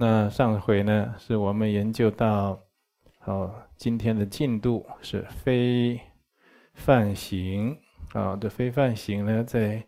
[0.00, 2.58] 那上回呢，是我们研究到，
[3.26, 6.00] 哦，今天的进度是非
[6.72, 7.78] 犯行
[8.14, 9.86] 啊，这非犯行呢，在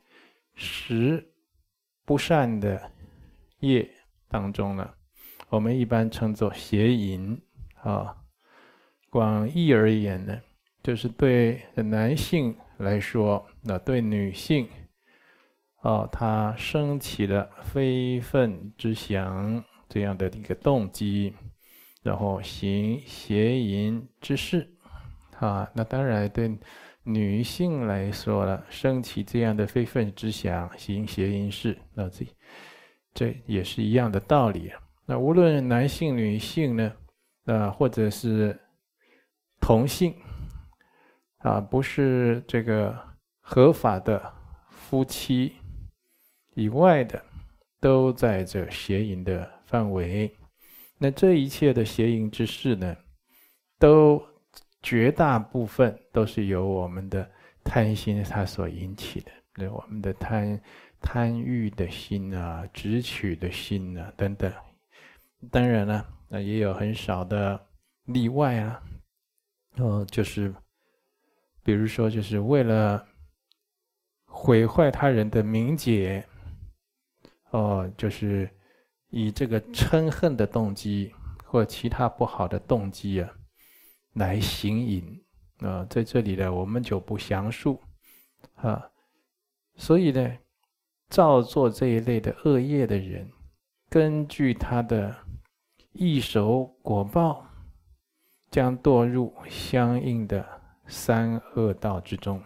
[0.55, 1.33] 十
[2.05, 2.93] 不善的
[3.61, 3.89] 业
[4.29, 4.87] 当中呢，
[5.49, 7.41] 我们一般称作邪淫
[7.77, 8.15] 啊。
[9.09, 10.39] 广义而言呢，
[10.83, 14.69] 就是对男性来说，那对女性，
[15.81, 21.35] 哦，他生起了非分之想这样的一个动机，
[22.03, 24.67] 然后行邪淫之事，
[25.39, 26.59] 啊，那当然对
[27.03, 32.27] 女性来说了，生起这样的非分之想，行邪淫事，那这
[33.13, 34.73] 这也是一样的道理。
[35.05, 36.93] 那无论男性、女性呢，
[37.45, 38.59] 啊，或者是。
[39.65, 40.13] 同性
[41.39, 42.99] 啊，不是这个
[43.41, 44.21] 合法的
[44.69, 45.53] 夫妻
[46.57, 47.25] 以外的，
[47.81, 50.31] 都在这邪淫的范围。
[50.99, 52.95] 那这一切的邪淫之事呢，
[53.79, 54.23] 都
[54.83, 57.29] 绝大部分都是由我们的
[57.65, 59.33] 贪心它所引起的。
[59.55, 60.61] 那我们的贪
[61.01, 64.53] 贪欲的心啊，执取的心啊等等。
[65.51, 67.59] 当然了，那也有很少的
[68.05, 68.83] 例外啊。
[69.79, 70.55] 哦，就是，
[71.63, 73.03] 比如说，就是为了
[74.27, 76.23] 毁坏他人的名节，
[77.51, 78.49] 哦，就是
[79.13, 83.31] 以这个嗔恨的动机或其他不好的动机啊，
[84.15, 85.23] 来行淫
[85.61, 87.81] 啊，在这里呢，我们就不详述
[88.57, 88.91] 啊。
[89.77, 90.37] 所以呢，
[91.09, 93.31] 造作这一类的恶业的人，
[93.89, 95.15] 根据他的
[95.93, 97.47] 一手果报。
[98.53, 100.47] 将堕入相应的
[100.87, 102.39] 三恶道之中。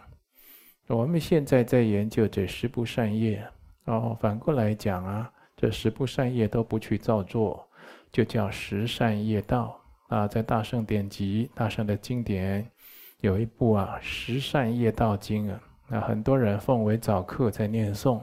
[0.87, 3.45] 我们现在在研究这十不善业，
[3.87, 7.67] 哦，反过来讲啊，这十不善业都不去造作，
[8.13, 10.29] 就叫十善业道啊。
[10.29, 12.71] 在大圣典籍、大圣的经典，
[13.21, 18.21] 有一部啊《十善业道经》啊，那很多人奉为早课在念诵，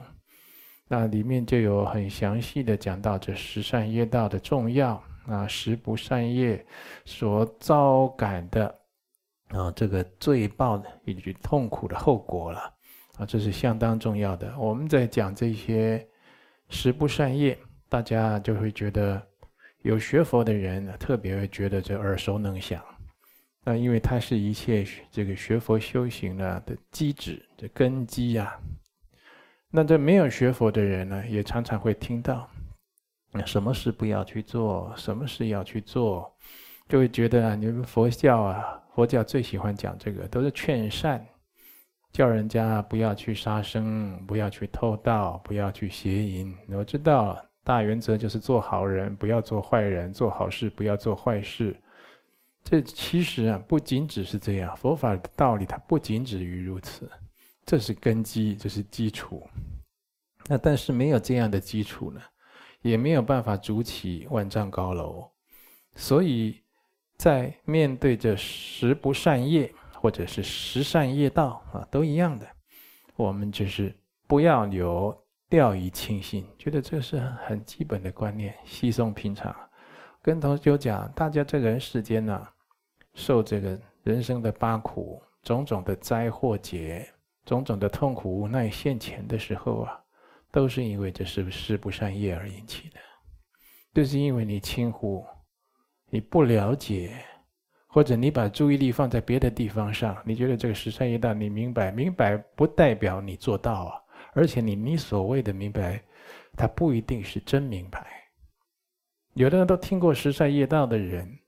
[0.88, 5.02] 那里面就有很详细的讲到这十善业道的重要。
[5.26, 6.62] 啊，十不善业
[7.06, 8.66] 所遭感的
[9.48, 12.58] 啊，这个罪报的以及痛苦的后果了
[13.16, 14.52] 啊，这是相当重要的。
[14.58, 16.06] 我们在讲这些
[16.74, 17.56] 十不善业，
[17.88, 19.24] 大家就会觉得
[19.82, 22.82] 有学佛的人特别会觉得这耳熟能详。
[23.62, 28.58] 那因为它是一切这个学佛修行的的基质、的根基呀。
[29.70, 32.50] 那这没有学佛的人呢，也常常会听到。
[33.46, 36.36] 什么事不要去做，什么事要去做，
[36.88, 41.24] 就会觉得啊，你们佛教啊，佛教最喜欢讲这个，都是劝善，
[42.14, 46.56] 叫人家不要去杀生，不要去偷盗，不要去邪淫。
[46.68, 51.76] 我知道大原则就是做好人，不要做坏人，做好事，不要做坏事。
[52.62, 57.10] 这其实啊，不仅只是这样，佛法的道理它不仅止于如此，
[57.66, 59.42] 这是根基，这是基础。
[60.46, 62.20] 那但是没有这样的基础呢？
[62.82, 65.28] 也没有办法筑起万丈高楼，
[65.96, 66.62] 所以，
[67.16, 69.74] 在面对着十不善业
[70.04, 72.46] 或者是十善业道啊，都一样的，
[73.16, 79.56] 我们就是不要有掉以轻心，觉得这是很基本的观念，稀松平常。
[80.20, 82.46] 跟同学讲，大家这人世间呢、
[83.14, 87.08] 受这个人生的八苦，种种的灾祸劫，
[87.46, 89.98] 种种的痛苦无奈现前的时候啊。
[90.52, 93.00] 都是因为这是十不善业而引起的，
[93.94, 95.24] 就是因为你轻忽，
[96.10, 97.24] 你不了解，
[97.94, 103.94] 或者你把注意力放在别的地方上，你觉得这个十善业道你明白，明白不代表你做到啊，
[104.32, 106.02] 而且你你所谓的明白，
[106.56, 108.04] 它不一定是真明白。
[109.34, 111.38] 有的人都听过十善业道的人，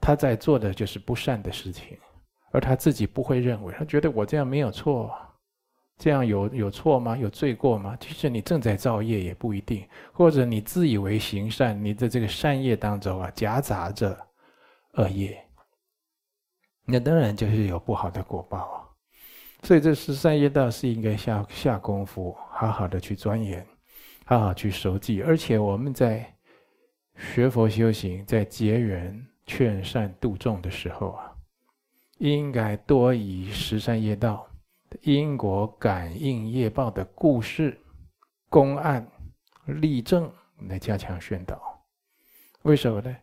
[0.00, 1.98] 他在做的就是不善的事情，
[2.52, 5.14] 而他自己不会认为，他觉得我这样没有错。
[5.98, 7.18] 这样有有错吗？
[7.18, 7.94] 有罪过吗？
[8.00, 14.18] 其实你正在造业也不一定，或者你自以为行善，你的这个善业当中啊夹杂着
[14.94, 15.38] 恶业，
[16.84, 18.88] 那当然就是有不好的果报啊。
[19.62, 23.64] 所以这十三业道是应该下下功夫，好好的去钻研，
[24.24, 25.22] 好好去熟记。
[25.22, 26.34] 而且我们在
[27.16, 31.32] 学佛修行，在结缘劝善度众的时候啊，
[32.18, 34.46] 应该多以十三业道。
[35.00, 37.80] 因果感应业报的故事、
[38.50, 39.06] 公案、
[39.64, 40.30] 例证
[40.68, 41.58] 来加强宣导。
[42.62, 43.16] 为什么呢？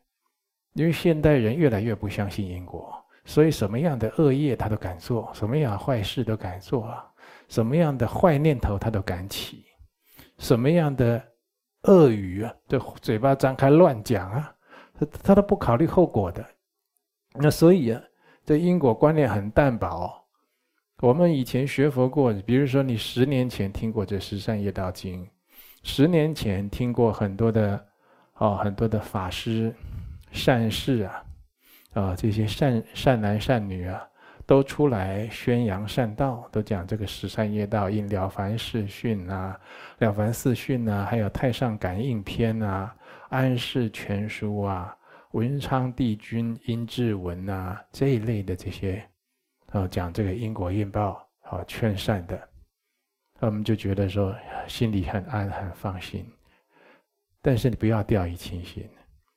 [0.74, 7.06] 因为现代人越来越不相信因果，所以什么样的恶业他都敢做，什么样坏事都敢做啊，
[7.48, 9.66] 什么样的坏念头他都敢起，
[10.38, 11.24] 什么样的
[11.83, 14.56] 恶语啊，这嘴巴张开乱讲啊，
[14.94, 16.45] 他他都不考虑后果的。
[17.36, 18.01] 那所以啊，
[18.44, 20.12] 这因果观念很淡薄。
[21.01, 25.24] 我们以前学佛过，比如说你十年前听过这《十善业道经》，
[25.83, 27.86] 十年前听过很多的
[28.33, 29.74] 哦，很多的法师、
[30.31, 31.24] 善士啊，
[31.94, 34.06] 啊，这些善善男善女啊。
[34.46, 39.56] 都出来宣扬善道，都讲这个十善业道，印《了凡四训》啊，
[40.04, 42.96] 《了凡四训》啊，还有《太上感应篇》啊，
[43.30, 44.98] 《安世全书》啊，
[45.38, 49.08] 《文昌帝君阴志文》啊这一类的这些，
[49.68, 52.50] 啊，讲这个因果应报啊，劝善的，
[53.42, 54.36] 我们就觉得说
[54.68, 56.26] 心里很安很放心。
[57.40, 58.90] 但是你不要掉以轻心，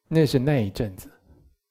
[0.08, 1.10] 那是那一阵子，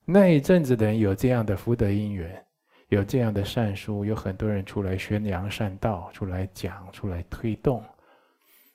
[0.05, 2.43] 那一阵子的人有这样的福德因缘。
[2.89, 7.81] 有这样的善书，有很多人出来宣扬善道，出来讲，出来推动。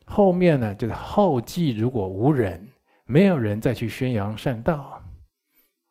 [0.07, 2.67] 后面呢，就是后继如果无人，
[3.05, 5.05] 没有人再去宣扬善道，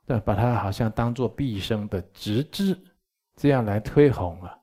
[0.07, 2.75] 那把它好像当做毕生的职志，
[3.35, 4.57] 这样来推弘啊，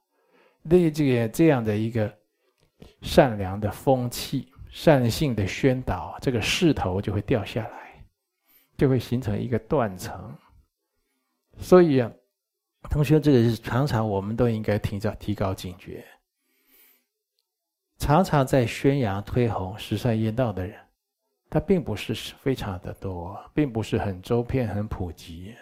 [0.62, 2.12] 那这个这样的一个
[3.02, 8.04] 善良的风气、善性的宣导，这个势头就会掉下来，
[8.76, 10.36] 就会形成一个断层。
[11.58, 12.12] 所以啊。
[12.90, 16.04] 同学，这个是常常我们都应该提早提高警觉。
[17.96, 20.76] 常常在宣扬推弘十善业道的人，
[21.48, 25.54] 他并不是非常的多，并不是很周遍、很普及。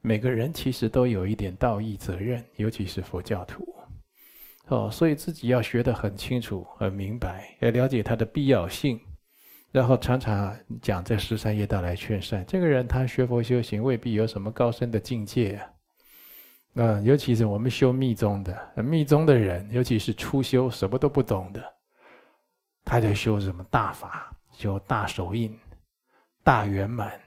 [0.00, 3.66] 每个人其实都有一点道义责任，尤其是佛教徒。
[4.68, 8.98] 哦，所以自己要学得很清楚、很明白，要了解它的必要性，
[9.72, 12.44] 然后常常讲这十三业道来劝善。
[12.46, 15.70] 这个人他学佛修行未必有什么高深的境界啊。
[16.74, 21.60] 啊，尤其是我们修密宗的，密宗的人，尤其是初修什么都不懂的，
[22.84, 25.58] 他在修什么大法，修大手印、
[26.44, 27.20] 大圆满，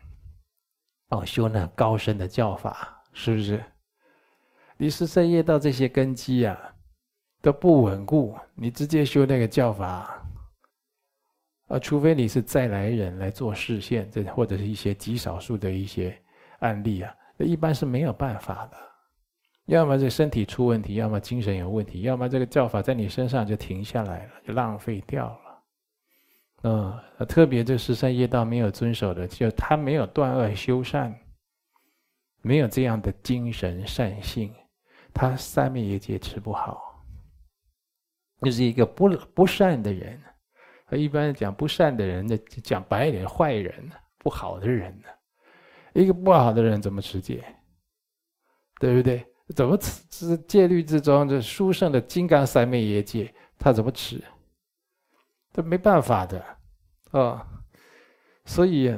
[1.10, 3.62] 哦，修那高深的教法，是不是？
[4.78, 6.58] 你十三业道这些根基啊，
[7.42, 10.23] 都不稳固，你直接修那个教法，
[11.74, 16.16] 啊，除非你是再来人来做示现，这或者是一些极少数的一些
[16.60, 18.78] 案例啊，那一般是没有办法的。
[19.66, 25.64] 要么这身体出问题，要么精神有问题，要么这个教法在你身上就停下来了，就浪费掉了。
[26.62, 31.18] 嗯，特别这十三业道没有遵守的，就他没有断恶修善，
[32.44, 34.54] 没有这样的精神善性，
[35.12, 37.04] 他三昧也劫持不好，
[38.44, 40.22] 就是一个不不善的人。
[40.96, 45.08] 一般讲不善的人，那讲白一点，坏人，不好的人呢？
[45.94, 47.44] 一个不好的人怎么持戒？
[48.80, 49.26] 对不对？
[49.56, 54.24] 怎么持戒律之中这殊胜的金刚三昧耶戒，他怎么持？
[55.52, 56.44] 这没办法的，
[57.12, 57.46] 哦。
[58.46, 58.98] 所以，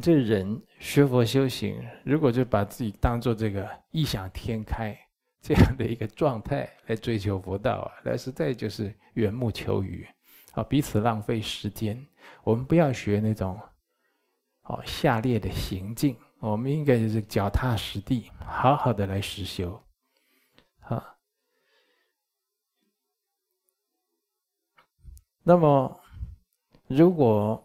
[0.00, 4.96] 这人学佛修行，如果就把自己当做这个异想天开
[5.40, 10.06] 这样的一个状态来追求佛道啊，那实在就是缘木求鱼，
[10.56, 12.04] 啊，彼此浪费时间。
[12.42, 13.60] 我们不要学那种，
[14.62, 16.16] 哦，下列的行径。
[16.38, 19.82] 我们应该就是脚踏实地，好好的来实修，
[20.80, 21.16] 啊。
[25.42, 26.00] 那么，
[26.86, 27.62] 如果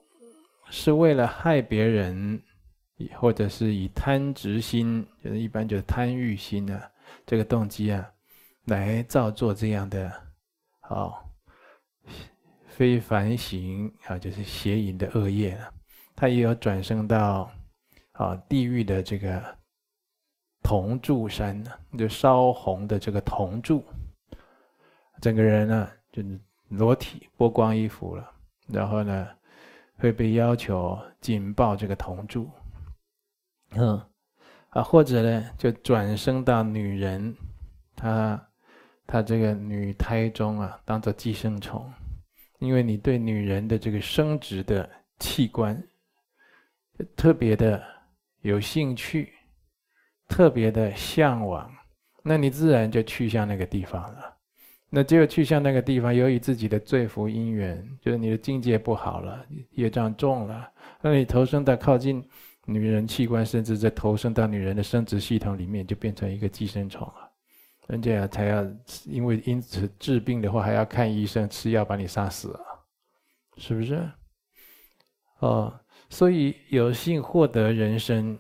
[0.70, 2.42] 是为了害别人，
[3.16, 6.92] 或者是以贪执心，就是一般就是贪欲心啊，
[7.26, 8.12] 这个动机啊，
[8.66, 10.12] 来造作这样的，
[10.80, 11.31] 好
[12.82, 15.72] 非凡行啊，就是邪淫的恶业啊，
[16.16, 17.52] 他也有转生到。
[18.14, 19.40] 啊，地狱的这个
[20.64, 23.84] 铜柱山呢，就烧红的这个铜柱，
[25.22, 26.24] 整个人呢就
[26.70, 28.32] 裸体剥光衣服了，
[28.68, 29.28] 然后呢
[29.98, 32.50] 会被要求紧抱这个铜柱，
[33.76, 34.02] 嗯，
[34.70, 37.36] 啊或者呢就转生到女人，
[37.96, 38.50] 她
[39.06, 41.92] 她这个女胎中啊，当做寄生虫，
[42.62, 44.90] 因为你对女人的这个生殖的
[45.20, 45.84] 器官
[47.18, 47.92] 特别的。
[48.44, 49.32] 有兴趣，
[50.28, 51.72] 特别的向往，
[52.24, 54.36] 那你自然就去向那个地方了。
[54.90, 60.68] 那只有去向那个地方，由于自己的罪福因缘，就是你的境界不好了，业障重了，
[61.04, 62.28] 那你投生到靠近
[62.66, 67.31] 女人器官，甚至在投生到女人的生殖系统里面，就变成一个寄生虫了。
[67.92, 68.66] 人家才要
[69.06, 72.64] 因为因此治病的话，还要看医生吃药把你杀死啊，
[73.58, 74.10] 是不是？
[75.40, 75.78] 哦。
[76.10, 78.38] 所以有幸获得人生，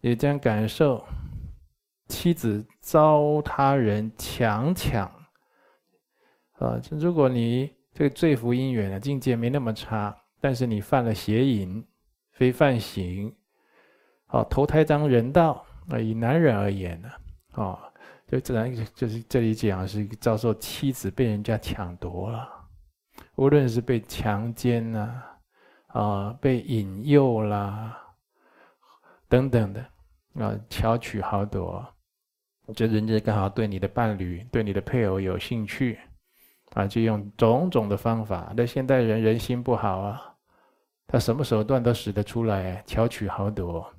[0.00, 1.04] 也将感受
[2.08, 5.06] 妻子遭他人强抢。
[6.52, 11.84] 啊，如果你这个罪福因缘啊，境界没那么差，但是你犯了邪淫，
[12.32, 13.34] 非犯行，
[14.28, 17.08] 哦，投胎当人道啊，以男人而言呢，
[17.54, 17.76] 哦，
[18.30, 22.48] 就自然就是这里讲是遭受妻子被人家抢夺了，
[23.34, 25.22] 无论是被强奸呐，
[25.88, 27.98] 啊，被引诱啦，
[29.28, 29.80] 等等的，
[30.34, 31.84] 啊，巧取豪夺，
[32.76, 35.98] 就人家刚好对你的伴侣、对你的配偶有兴趣。
[36.74, 38.52] 啊，就用种种的方法。
[38.56, 40.22] 那现代人人心不好啊，
[41.08, 43.92] 他什么手段都使得出来，巧取豪夺，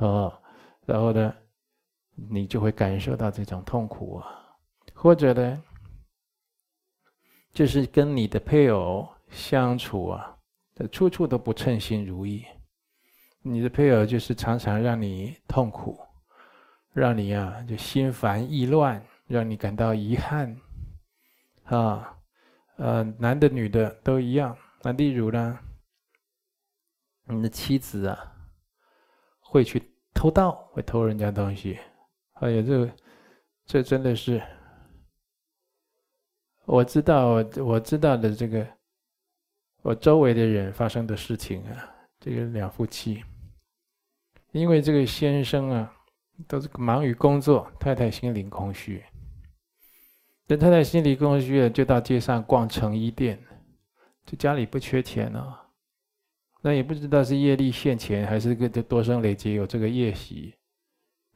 [0.00, 0.30] 哦，
[0.84, 1.34] 然后呢，
[2.14, 4.26] 你就会感受到这种痛苦啊。
[4.92, 5.62] 或者呢，
[7.52, 10.36] 就是跟你的配偶相处啊，
[10.74, 12.44] 这处处都不称心如意。
[13.42, 15.98] 你的配偶就是常常让你痛苦，
[16.92, 20.56] 让你啊就心烦意乱，让你感到遗憾。
[21.64, 22.16] 啊，
[22.76, 24.56] 呃，男的女的都一样。
[24.82, 25.58] 那例如呢，
[27.26, 28.18] 你的妻子啊，
[29.40, 29.82] 会去
[30.14, 31.78] 偷盗，会偷人家东西。
[32.44, 32.90] 哎呀，这，
[33.64, 34.38] 这真的是，
[36.66, 38.68] 我知道，我知道的这个，
[39.80, 43.24] 我周围的人发生的事情啊，这个两夫妻，
[44.52, 45.90] 因为这个先生啊，
[46.46, 49.02] 都是忙于工作，太太心灵空虚。
[50.46, 53.42] 等太太心里空虚了，就到街上逛成衣店。
[54.26, 55.58] 就家里不缺钱哦，
[56.60, 60.54] 那也不知道是业力现前，还是个多生累劫有这个业习，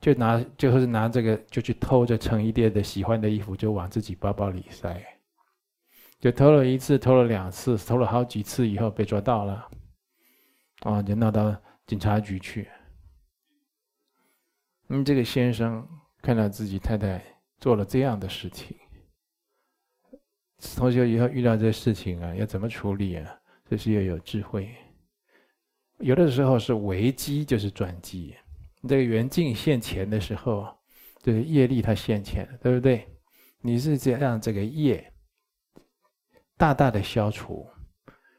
[0.00, 5.02] 就拿就是拿这个就去偷这成衣店的喜欢的衣服，就往自己包包里塞。
[6.21, 9.69] 就偷了一次，偷了两次，偷了好几次以后被抓到了，
[10.81, 12.69] 啊，就闹到警察局去。
[14.88, 15.87] 嗯，这个先生
[16.23, 17.23] 看到自己太太
[17.61, 18.76] 做了这样的事情。
[20.76, 23.40] 同学以后遇到这事情啊，要怎么处理啊？
[23.69, 24.75] 这是要有智慧。
[25.99, 28.35] 有的时候是危机，就是转机。
[28.88, 30.66] 这个缘尽现前的时候，
[31.21, 33.07] 这个业力它现前，对不对？
[33.61, 35.12] 你是这样这个业
[36.57, 37.68] 大大的消除，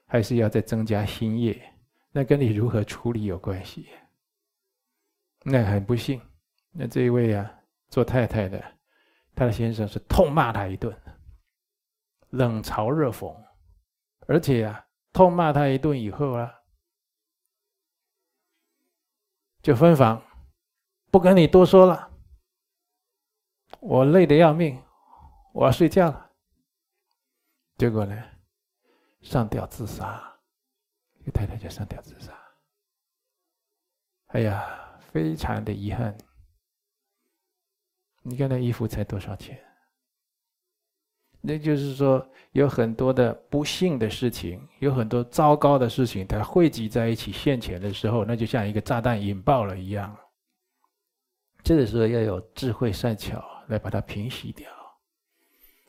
[0.06, 1.74] 还是要再增加新业？
[2.12, 3.88] 那跟你如何处理有关系。
[5.44, 6.20] 那很不幸，
[6.72, 7.50] 那这一位啊，
[7.88, 8.62] 做太太的，
[9.36, 10.94] 他的先生是痛骂他一顿。
[12.32, 13.36] 冷嘲热讽，
[14.28, 16.54] 而且啊，痛骂他一顿以后啊，
[19.62, 20.22] 就分房，
[21.12, 22.10] 不跟你多说了。
[23.80, 24.82] 我累得要命，
[25.54, 26.32] 我要睡觉了。
[27.78, 28.24] 结果呢，
[29.22, 30.22] 上吊自杀，
[31.18, 32.34] 这个太太就上吊自杀。
[34.28, 36.16] 哎呀，非常的遗憾。
[38.22, 39.58] 你看那衣服才多少钱？
[41.42, 50.16] 那就是说，有很多的不幸的事情，有很多糟糕的事情，它汇集在一起现前的时候，那就像一个炸弹引爆了一样。
[51.70, 54.68] 这个时候要有智慧善巧来把它平息掉。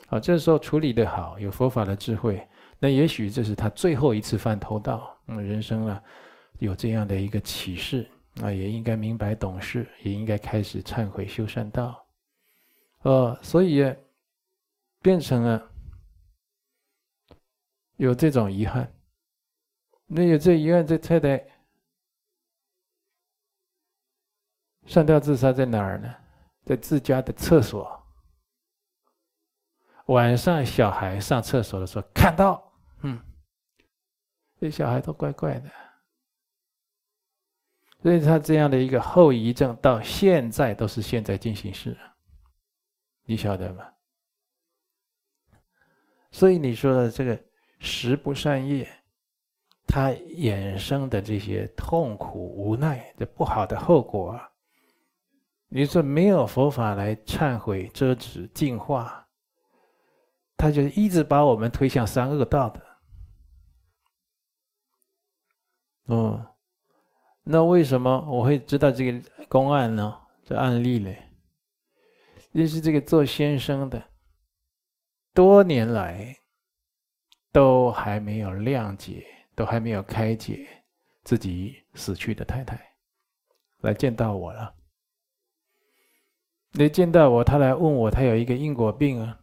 [0.09, 2.47] 好，这时候处理得好，有佛法的智慧，
[2.79, 5.19] 那也许这是他最后一次犯偷盗。
[5.29, 6.03] 嗯，人生啊，
[6.59, 8.07] 有这样的一个启示
[8.43, 12.07] 啊，也应该明白懂事，也应该开始忏悔修善道。
[13.05, 13.83] 呃，所以。
[15.03, 15.67] 变成了
[17.97, 18.93] 有这种遗憾，
[20.07, 21.43] 那有这遗憾，这太太
[24.91, 26.13] 上吊自杀在哪儿呢？
[26.65, 27.89] 在自家的厕所。
[30.07, 32.61] 晚上小孩上厕所的时候看到，
[33.03, 33.17] 嗯，
[34.59, 35.71] 这小孩都怪怪的，
[38.03, 41.97] 所以他这样的一个后遗症到现在都是现在进行式，
[43.23, 43.87] 你晓得吗？
[46.33, 47.41] 所以你说的这个
[47.79, 48.91] 食不善业，
[49.87, 54.50] 它衍生的这些痛苦、无奈的不好的后果啊，
[55.73, 59.25] 你说没有佛法来忏悔、遮止、净化，
[60.57, 62.83] 他就一直把我们推向三恶道的。
[66.07, 66.45] 哦，
[67.45, 70.21] 那为什么我会知道这个公案呢？
[70.43, 71.15] 这案例呢？
[72.53, 74.03] 就是这个做先生的。
[75.33, 76.37] 多年来，
[77.53, 79.25] 都还没有谅解，
[79.55, 80.67] 都还没有开解
[81.23, 82.77] 自己死去的太太，
[83.83, 84.75] 来见到我了。
[86.75, 89.39] 来见到我，他来问我，他有一个因果病啊。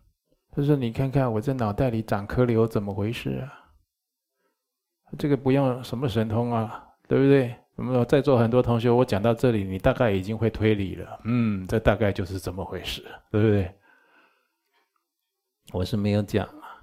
[0.56, 3.54] 他说：“你看看我这脑袋里长颗瘤，怎么回事啊？
[5.18, 7.56] 这个不用什么神通啊，对不对？
[7.76, 11.20] 我们在座很多同学，我讲到这里，你大概已经会推理了。
[11.26, 13.72] 嗯，这大概就是怎么回事，对不对？”
[15.74, 16.82] 我是没有讲啊，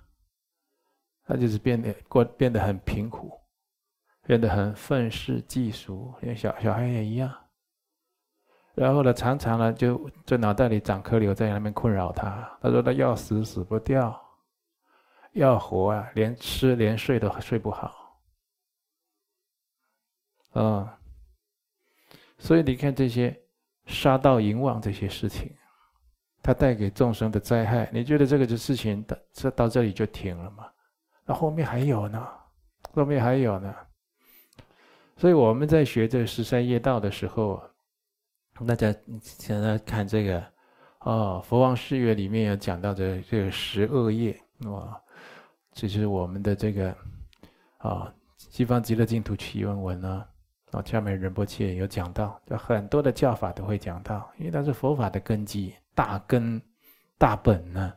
[1.27, 3.33] 他就是变得过变得很贫苦，
[4.25, 7.35] 变得很愤世嫉俗，连小小孩也一样。
[8.75, 12.59] 然后呢，常常呢就这脑袋里长颗瘤在那边困扰他。
[12.61, 14.21] 他说他要死死不掉，
[15.35, 18.19] 要活啊，连吃连睡都睡不好。
[20.55, 20.99] 啊，
[22.37, 23.41] 所以你看这些
[23.87, 25.55] 杀盗淫妄这些事情，
[26.43, 30.67] 它带给众生的灾害，你觉得这个事情到这到这里就停了吗？
[31.25, 32.29] 那后面还有呢，
[32.93, 33.73] 后面还有呢。
[35.17, 37.63] 所以我们在学这十三业道的时候。
[38.67, 40.47] 大家现在看这个，
[41.01, 44.99] 哦，《佛王誓约》里面有讲到的这个十恶业，哇，
[45.73, 46.91] 这是我们的这个，
[47.79, 48.15] 啊、
[48.49, 50.25] 《西方极乐净土奇缘文》呢，
[50.71, 56.63] 啊，下面仁波切有讲到，就很多的教法都会讲到，因为它是佛法的根基、大根、
[57.19, 57.93] 大本呢。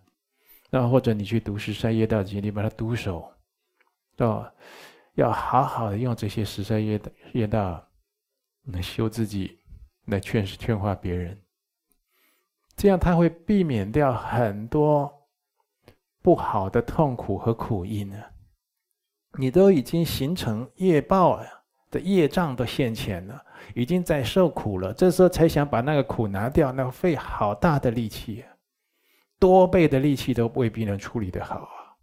[0.72, 3.32] 然后或者你去读十三业道经，你把它读熟，
[4.18, 4.52] 哦，
[5.14, 7.00] 要好好的用这些十三业
[7.34, 7.88] 业道，
[8.64, 9.57] 能修自己。
[10.08, 11.38] 来劝劝化别人，
[12.78, 15.28] 这样他会避免掉很多
[16.22, 18.18] 不好的痛苦和苦因呢。
[19.38, 21.46] 你都已经形成业报了
[21.92, 23.46] 的业障都现前了，
[23.76, 24.94] 已经在受苦了。
[24.94, 28.46] 这时候才想把那个苦拿掉，那费好大的力气，
[29.38, 31.98] 多倍的力气都未必能处理得好啊！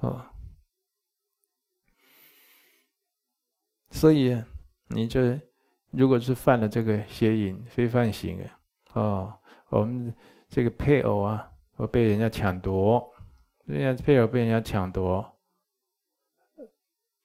[0.00, 0.26] 哦，
[3.90, 4.42] 所以
[4.88, 5.20] 你就。
[5.96, 8.50] 如果是犯了这个邪淫非犯行啊，
[8.94, 9.34] 哦，
[9.68, 10.12] 我们
[10.48, 13.04] 这个配偶啊，或被人家抢夺，
[13.64, 15.24] 人家配偶被人家抢夺，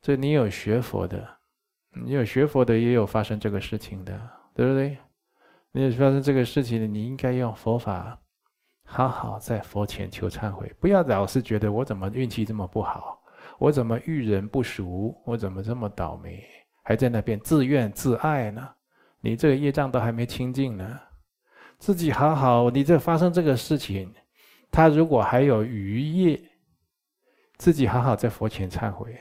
[0.02, 1.28] 这你有学佛的，
[2.04, 4.20] 你有学佛的也有发生这个事情的，
[4.54, 4.98] 对不对？
[5.72, 8.20] 你有发生这个事情的，你应该用佛法，
[8.84, 13.22] 好好在佛前求忏悔，不要老是觉得我怎么运气这么不好，
[13.60, 16.44] 我怎么遇人不淑，我怎么这么倒霉。
[16.90, 18.68] 还在那边自怨自艾呢，
[19.22, 21.00] 你这个业障都还没清净呢，
[21.78, 24.12] 自己好好，你这发生这个事情，
[24.72, 26.42] 他如果还有余业，
[27.58, 29.16] 自己好好在佛前忏悔，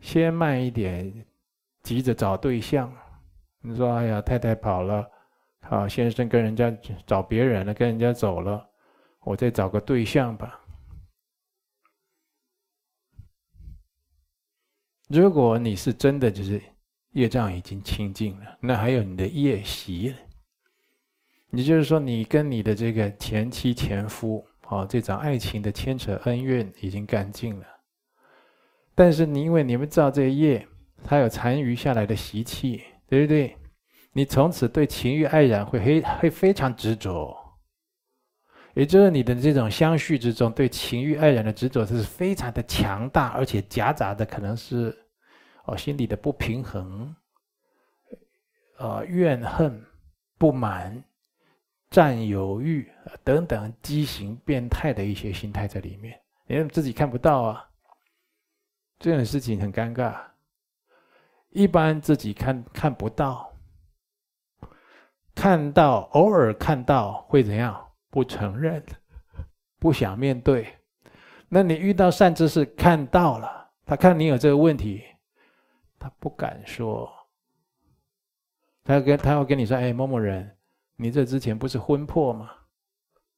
[0.00, 1.24] 先慢一点，
[1.82, 2.94] 急着找对象。
[3.62, 5.10] 你说，哎呀，太太跑了，
[5.62, 6.70] 好，先生跟人家
[7.06, 8.68] 找别人了，跟人家走了，
[9.20, 10.60] 我再找个对象吧。
[15.08, 16.62] 如果你是真的就是。
[17.12, 20.14] 业障已经清净了，那还有你的业习，
[21.50, 27.66] 也就是说，你跟你的这个前妻、前夫，啊，这场爱情的牵扯恩怨已经干净了。
[28.94, 30.64] 但是你因为你们知道这个业，
[31.02, 33.56] 它有残余下来的习气，对不对？
[34.12, 37.36] 你从此对情欲爱染会非会非常执着，
[38.74, 44.96] 也就是你的这种相续之中，对情欲爱染的执着是非常的强大，而且夹杂的可能是。
[45.64, 47.14] 哦，心里的不平衡，
[48.78, 49.84] 呃，怨恨、
[50.38, 51.02] 不满、
[51.90, 52.90] 占有欲
[53.22, 57.66] 等等畸形、变态的一些心态在里面，你自己看不到啊。
[58.98, 60.14] 这种事情很尴尬，
[61.50, 63.50] 一般自己看看不到，
[65.34, 67.86] 看到偶尔看到会怎样？
[68.10, 68.84] 不承认，
[69.78, 70.66] 不想面对。
[71.48, 75.04] 那你遇到善知识看到了，他看你有这个问题。
[76.00, 77.12] 他不敢说，
[78.82, 80.56] 他要跟他要跟你说：“哎，某某人，
[80.96, 82.50] 你这之前不是婚破吗？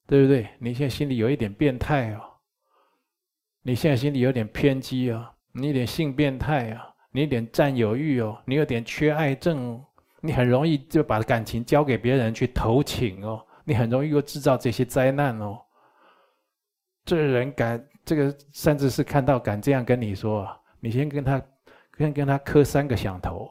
[0.07, 0.48] 对不对？
[0.61, 2.22] 你现在心里有一点变态哦，
[3.62, 9.85] 你现在心里有点偏激哦，你有点性变态啊，你有点占有欲哦，你有点缺爱症哦，
[10.20, 15.61] 你很容易就把感情交给别人去投情哦，你很容易又制造这些灾难哦。
[17.05, 20.48] 这人敢这个，甚至是看到敢这样跟你说，
[20.79, 21.42] 你先跟他。”
[21.92, 23.48] 跟跟他磕三个响头，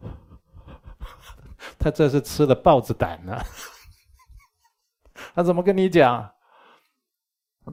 [1.78, 3.38] 他这是吃了豹子胆呢。
[5.34, 6.30] 他怎么跟你讲？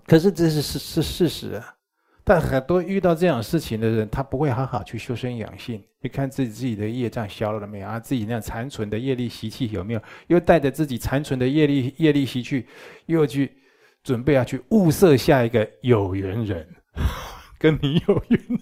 [0.05, 1.75] 可是这是是是事实啊。
[2.23, 7.99] 但很多遇到这样事情的人，他不会好好去修身养性，你看自己自己的业障消了没有啊？
[7.99, 10.01] 自己那残存的业力习气有没有？
[10.27, 12.67] 又带着自己残存的业力业力习气，
[13.07, 13.57] 又去
[14.03, 16.75] 准备要去物色下一个有缘人，
[17.57, 18.59] 跟你有缘。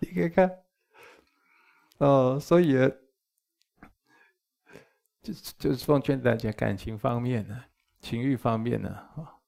[0.00, 0.64] 你可以看，
[1.98, 2.72] 哦，所以
[5.20, 7.64] 就就是奉劝大家，感情方面呢，
[8.00, 9.38] 情欲方面呢，啊，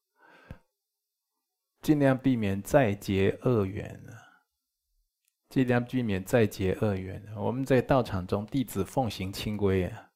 [1.81, 4.13] 尽量避免再结恶缘呢，
[5.49, 7.23] 尽量避免再结恶缘。
[7.35, 10.11] 我们在道场中，弟子奉行清规啊，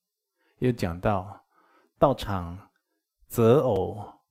[0.59, 1.45] 又讲到
[1.97, 2.69] 道场
[3.27, 4.21] 择偶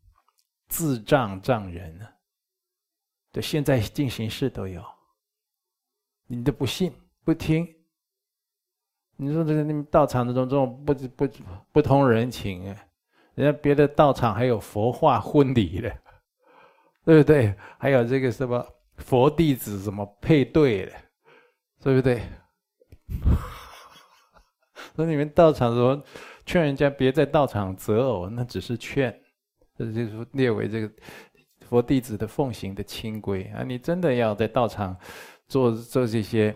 [0.68, 2.14] 自障障人，
[3.32, 4.93] 对，现在进行式都有。
[6.34, 6.92] 你都不信，
[7.24, 7.66] 不听。
[9.16, 11.28] 你说这个你们道场这种这种不不
[11.70, 12.76] 不通人情啊，
[13.34, 15.88] 人家别的道场还有佛化婚礼的，
[17.06, 17.54] 对不对？
[17.78, 18.66] 还有这个什么
[18.96, 20.92] 佛弟子什么配对的，
[21.80, 22.22] 对不对？
[24.96, 26.02] 那你们道场说
[26.44, 29.16] 劝人家别在道场择偶，那只是劝，
[29.76, 30.90] 这就是列为这个
[31.60, 33.62] 佛弟子的奉行的清规啊。
[33.62, 34.96] 你真的要在道场
[35.48, 36.54] 做做这些。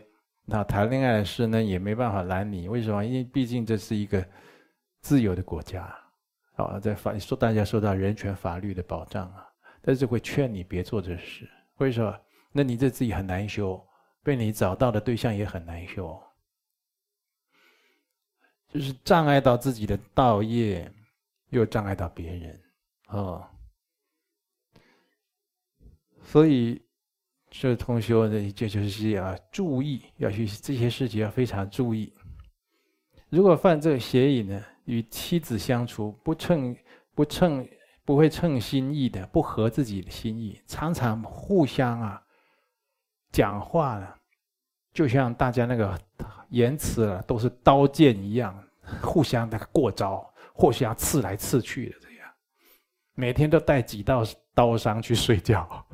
[0.51, 2.69] 那谈恋爱的事呢，也没办法拦你。
[2.69, 3.05] 为什么？
[3.05, 4.27] 因为毕竟这是一个
[5.03, 5.95] 自由的国家，
[6.57, 9.47] 啊，在法说大家受到人权法律的保障啊，
[9.83, 11.47] 但是会劝你别做这事。
[11.77, 12.19] 为什么？
[12.51, 13.79] 那你这自己很难修，
[14.23, 16.19] 被你找到的对象也很难修，
[18.73, 20.91] 就是障碍到自己的道业，
[21.51, 22.63] 又障碍到别人，
[23.09, 23.47] 哦，
[26.23, 26.81] 所以。
[27.51, 32.13] 这同学的这就是要注意，要去这些事情要非常注意。
[33.31, 36.77] 如果犯这个邪淫呢，与妻子相处不称
[37.15, 37.67] 不称
[38.05, 42.23] 不会称心意的，不合自己的心意，常常互相啊
[43.31, 44.09] 讲话呢，
[44.93, 45.99] 就像大家那个
[46.51, 48.59] 言辞啊都是刀剑一样，
[49.03, 52.31] 互相的过招，互相刺来刺去的这样，
[53.15, 54.23] 每天都带几道
[54.55, 55.87] 刀伤去睡觉。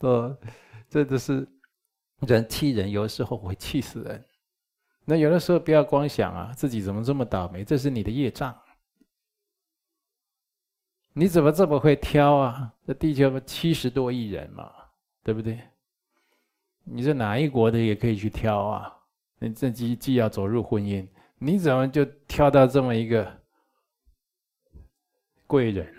[0.00, 0.38] 哦，
[0.88, 1.46] 这都是
[2.20, 4.24] 人气人，有的时候会气死人。
[5.04, 8.56] 那有的时候不要光想啊，自己怎么这么倒霉，这是你的业障。
[11.14, 12.72] 你怎么这么会挑啊？
[12.86, 14.72] 这地球七十多亿人嘛，
[15.24, 15.60] 对不对？
[16.84, 18.94] 你是哪一国的也可以去挑啊。
[19.40, 21.06] 你这既既要走入婚姻，
[21.38, 23.40] 你怎么就挑到这么一个
[25.46, 25.92] 贵人？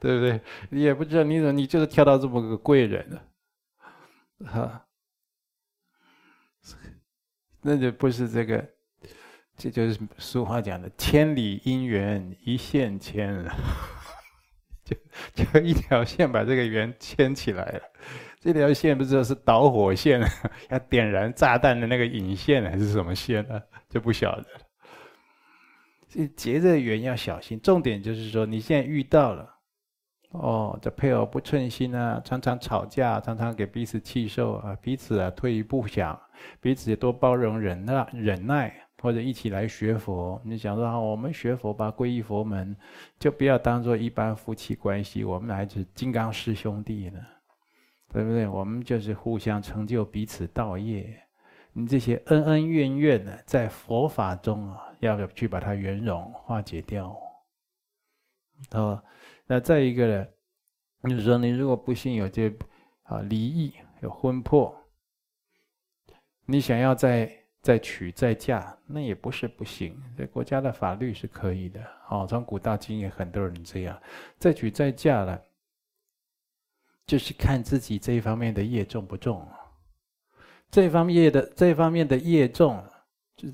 [0.00, 0.40] 对不对？
[0.70, 3.22] 你也不知道你怎么，你就是挑到这么个贵人了，
[4.46, 4.86] 哈，
[7.60, 8.64] 那就不是这个，
[9.56, 13.44] 这就是俗话讲的“千里姻缘一线牵”，
[14.86, 14.96] 就
[15.34, 17.82] 就一条线把这个缘牵起来了。
[18.38, 20.20] 这条线不知道是导火线，
[20.70, 23.60] 要点燃炸弹的那个引线还是什么线呢？
[23.88, 24.46] 就不晓得。
[26.06, 29.57] 所以结这个缘要小心，重点就是说你现在遇到了。
[30.30, 36.18] 哦，这配偶不称心啊，常常吵架，常常给彼此气受啊，彼此啊退一步想，
[36.60, 40.38] 彼此也多包容忍耐忍耐，或者一起来学佛。
[40.44, 42.76] 你想说，我们学佛吧，皈依佛门，
[43.18, 47.18] 就不要当做一般夫妻关系，我们还是金刚师兄弟呢，
[48.12, 48.46] 对不对？
[48.46, 51.18] 我们就是互相成就彼此道业。
[51.72, 57.16] 你这些恩恩怨怨呢，在佛法中啊，要去把它圆融化解掉？
[58.72, 59.02] 哦。
[59.46, 60.26] 那再一个呢，
[61.04, 62.48] 就是说，你如果不幸有这
[63.04, 64.74] 啊离异、有婚破，
[66.44, 67.30] 你想要再
[67.62, 70.00] 再娶再嫁，那也不是不行。
[70.16, 71.80] 这国家的法律是可以的。
[72.08, 74.00] 哦，从古到今也很多人这样
[74.38, 75.42] 再娶再嫁了，
[77.06, 79.46] 就是看自己这一方面的业重不重。
[80.70, 82.84] 这方面的这方面的业重，
[83.36, 83.48] 就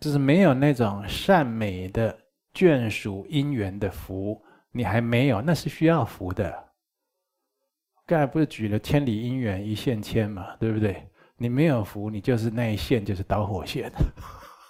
[0.00, 2.18] 就是没有那种善美的
[2.58, 4.42] 眷属姻缘的福。
[4.72, 6.70] 你还没有，那是需要福的。
[8.04, 11.08] 刚才不是举了千里姻缘一线牵嘛，对不对？
[11.36, 13.92] 你没有福，你就是那一线就是导火线。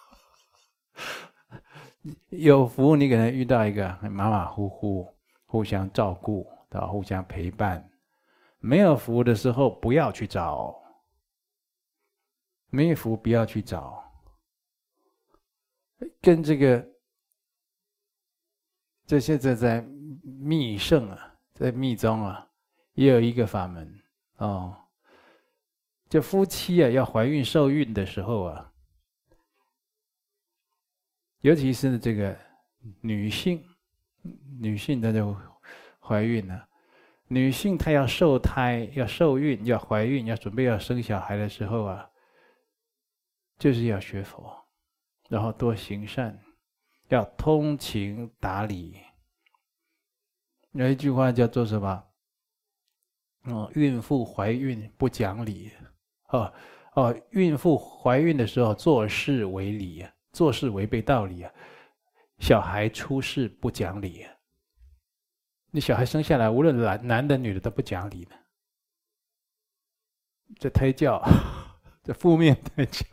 [2.29, 5.09] 有福，你可能遇到一个马马虎虎、
[5.47, 7.89] 互相照顾、到互相陪伴。
[8.61, 10.77] 没有福的时候，不要去找。
[12.71, 14.05] 没有福，不要去找。
[16.21, 16.87] 跟这个。
[19.09, 19.81] 这现在在
[20.23, 22.47] 密圣啊，在密宗啊，
[22.93, 23.99] 也有一个法门
[24.37, 24.77] 哦。
[26.11, 28.71] 这夫妻啊，要怀孕受孕的时候啊，
[31.41, 32.37] 尤其是这个
[33.01, 33.65] 女性，
[34.61, 35.35] 女性她就
[35.99, 36.69] 怀孕了，
[37.29, 42.11] 女性她要受胎、要受孕、要怀孕、要准备要生小孩的时候啊，
[43.59, 44.55] 就是要学佛，
[45.31, 46.39] 然后多行善。
[47.09, 49.01] 要通情达理，
[50.73, 52.05] 有一句话叫做什么？
[53.45, 55.73] 哦，孕妇怀孕不讲理，
[56.29, 56.53] 哦
[56.93, 61.53] 哦，孕妇怀孕的时候做事违理，做事违背道理啊，
[62.41, 64.27] 小孩出世不讲理，
[65.71, 68.37] 你小孩生下来无论男男的女的都不讲理的，
[70.59, 71.23] 这胎教，
[72.05, 73.07] 这负面胎教，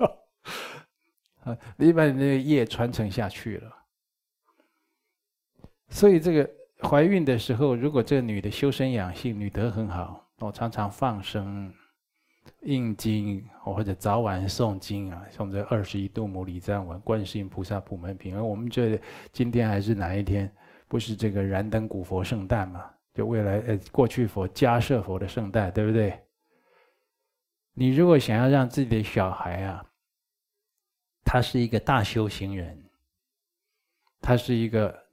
[1.45, 3.84] 啊，你把你那个业传承下去了。
[5.89, 6.49] 所以这个
[6.87, 11.73] 怀孕的时候，如果这个女的修身养性，女德很好，我常常放生、
[12.61, 18.35] 印经，或者早晚诵经啊，诵这二十一度母礼赞文、观世音菩萨普门品。
[18.35, 18.99] 而我们这
[19.31, 20.51] 今天还是哪一天？
[20.87, 22.89] 不是这个燃灯古佛圣诞嘛？
[23.13, 26.19] 就未来呃过去佛迦叶佛的圣诞，对不对？
[27.73, 29.85] 你如果想要让自己的小孩啊，
[31.23, 32.83] 他是一个大修行人，
[34.21, 35.04] 他是一个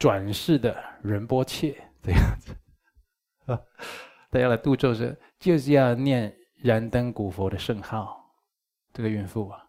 [0.00, 2.56] 转世的仁波切这样子
[3.44, 3.60] 啊，
[4.32, 8.34] 他要来度咒是，就是要念燃灯古佛的圣号，
[8.94, 9.62] 这个孕妇啊，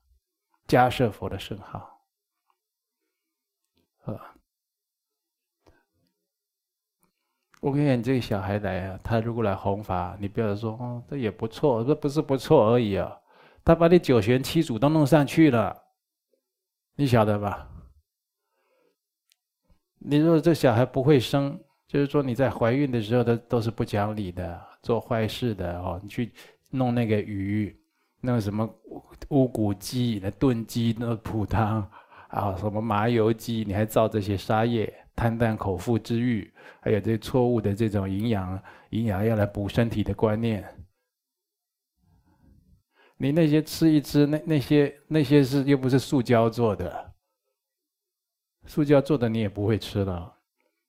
[0.68, 2.02] 迦叶佛的圣号
[4.06, 4.34] 啊。
[7.60, 13.20] 我跟你讲，你这个小孩来啊，他如果来弘法，你不要说哦，这也不错，这不是不错而已啊，
[13.66, 15.84] 他把你九玄七祖都弄上去了，
[16.96, 17.68] 你晓得吧？
[20.04, 26.32] 你如果这小孩不会生，就是说你在怀孕的时候，他都是不讲理的，做坏事的哦，你去
[26.72, 27.76] 弄那个鱼，
[28.22, 28.68] 弄什么
[29.30, 31.88] 乌骨鸡、那炖鸡、那补汤
[32.30, 34.92] 啊，什么麻油鸡，你还造这些杀业。
[35.14, 38.60] 贪淡口腹之欲，还有这错误的这种营养、
[38.92, 40.64] 营养要来补身体的观念，
[43.18, 47.11] 你那些吃一吃，那那些那些是又不是塑胶做的，
[48.72, 50.34] 塑胶做的你也不会吃了，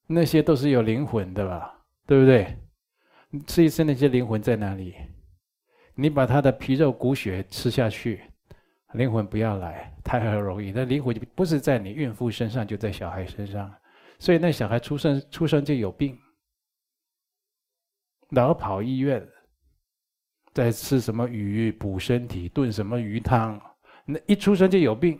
[0.06, 1.74] 那些都是有灵魂的吧？
[2.06, 2.56] 对不对？
[3.28, 4.94] 你吃一吃那些灵魂在哪里？
[5.96, 8.22] 你把他的皮肉骨血吃下去，
[8.92, 10.70] 灵魂不要来，太容易。
[10.70, 13.68] 那灵魂就不是在你孕妇身上，就在小孩身上。
[14.20, 16.16] 所以那小孩出生出生就有病，
[18.28, 19.26] 老跑医院，
[20.54, 23.60] 在吃什么鱼补身体，炖什么鱼汤，
[24.04, 25.18] 那一出生就有病，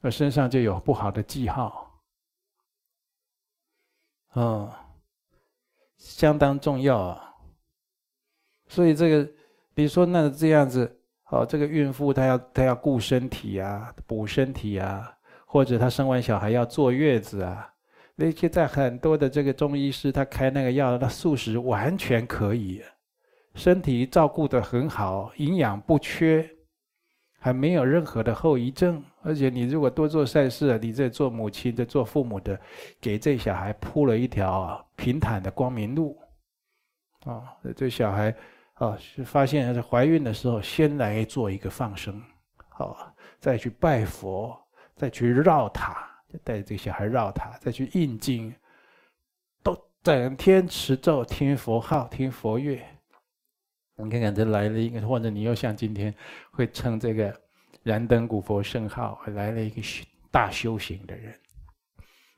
[0.00, 2.00] 那身上就有不好的记号，
[4.32, 4.74] 哦，
[5.96, 7.34] 相当重要啊。
[8.68, 9.32] 所以这个，
[9.74, 15.16] 比如说那这样子，哦，这个孕妇她要她要顾身体啊，补身体啊。
[15.52, 17.74] 或者她生完小孩要坐月子啊，
[18.14, 22.80] 那些在很多的这个中医师他开那个药，那素食完全可以，
[23.56, 26.48] 身体照顾得很好，营养不缺，
[27.40, 29.02] 还没有任何的后遗症。
[29.22, 32.58] 而且你如果多做善事，你这做母亲的、做父母的，
[33.00, 36.18] 给这小孩铺了一条平坦的光明路，
[37.24, 38.34] 啊，这小孩
[38.74, 42.22] 啊是发现是怀孕的时候，先来做一个放生，
[42.68, 44.58] 好，再去拜佛。
[44.96, 46.06] 再去绕塔，
[46.44, 48.54] 带着这个小孩绕塔，再去印经，
[49.62, 52.78] 都整天持咒、听佛号、听佛乐。
[53.96, 56.14] 你看看，这来了一个，或者你又像今天
[56.50, 57.34] 会称这个
[57.82, 59.80] 燃灯古佛圣号，来了一个
[60.30, 61.34] 大修行的人。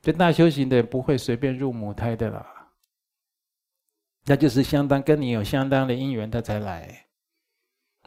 [0.01, 2.45] 这大修行的人不会随便入母胎的啦，
[4.25, 7.05] 那就是相当跟你有相当的因缘，他才来。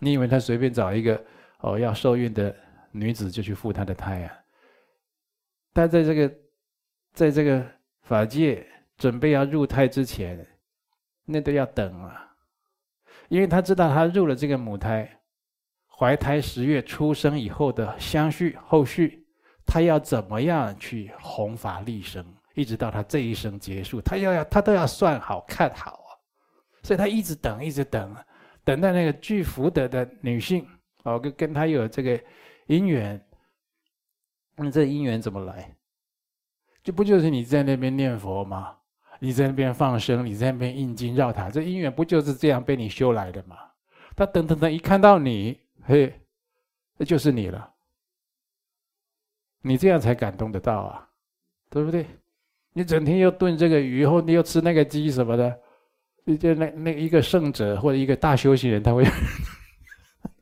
[0.01, 1.25] 你以为他随便找一个
[1.61, 2.55] 哦要受孕的
[2.91, 4.39] 女子就去赴他的胎啊？
[5.73, 6.35] 他在这个，
[7.15, 7.67] 在这个
[8.03, 8.67] 法界
[8.99, 10.47] 准备要入胎之前，
[11.25, 12.35] 那都要等啊，
[13.29, 15.16] 因为他知道他入了这个母胎，
[15.99, 19.27] 怀胎十月出生以后的相续后续，
[19.65, 26.11] 他要怎么样去弘法利生，一直到他这一生结束，他要要他都要算好看好啊，
[26.83, 28.15] 所以他一直等一直等，
[28.63, 30.67] 等待那个具福德的女性
[31.05, 32.19] 哦，跟跟他有这个
[32.67, 33.21] 姻缘。
[34.57, 35.75] 那这姻缘怎么来？
[36.83, 38.75] 就不就是你在那边念佛吗？
[39.19, 43.57] 你在那边放生，你在那边印经绕塔，这姻缘不就是这样被你修来的吗？
[44.15, 46.21] 他等等等，一看到你，嘿，
[46.97, 47.75] 那就是你了。
[49.63, 51.09] 你这样才感动得到啊，
[51.71, 52.07] 对不对？
[52.73, 55.61] 你整天又炖这个鱼，或你又吃那个鸡什么的，
[56.25, 59.05] 你就那那一个圣者或者一个大修行人，他会，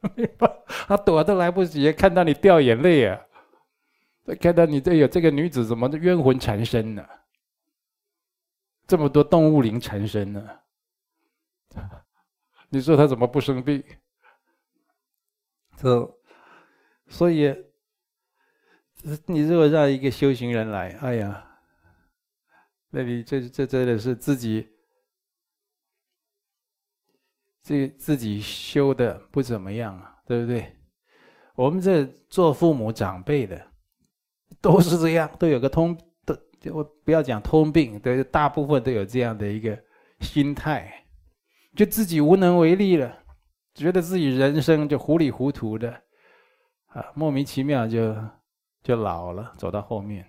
[0.88, 3.20] 他躲都来不及，看到你掉眼泪啊。
[4.40, 7.07] 看到你这有这个女子怎么冤魂缠身呢？
[8.87, 10.48] 这么多动物灵缠身呢？
[12.70, 13.83] 你说他怎么不生病？
[15.85, 16.18] 这，
[17.07, 17.55] 所以，
[19.27, 21.47] 你如果让一个修行人来，哎呀，
[22.90, 24.68] 那你这这真的是自己，
[27.62, 30.75] 这自己修的不怎么样啊，对不对？
[31.55, 33.70] 我们这做父母长辈的。
[34.61, 36.35] 都是这样，都有个通，都
[36.73, 39.79] 我不要讲通病，对，大部分都有这样的一个
[40.20, 41.05] 心态，
[41.77, 43.23] 就自己无能为力了，
[43.74, 45.90] 觉得自己人生就糊里糊涂的，
[46.87, 48.14] 啊，莫名其妙就
[48.82, 50.24] 就老了，走到后面，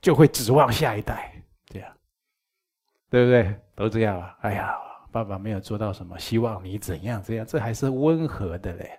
[0.00, 1.32] 就会指望下一代，
[1.66, 1.90] 这样，
[3.08, 3.56] 对不对？
[3.74, 4.36] 都这样啊！
[4.42, 4.74] 哎呀，
[5.10, 8.90] 爸爸没有做到什么，希望你怎样怎样，这还是温和的嘞。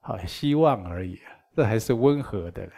[0.00, 1.18] 好，希望而已，
[1.54, 2.72] 这还是温和的嘞。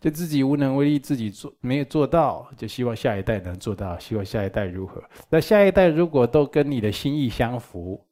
[0.00, 5.02] 就自己无能为力，自己做没有做到，就希望下一代能做到，希望下一代如何？
[5.28, 8.08] 那下一代如果都跟你的心意相符，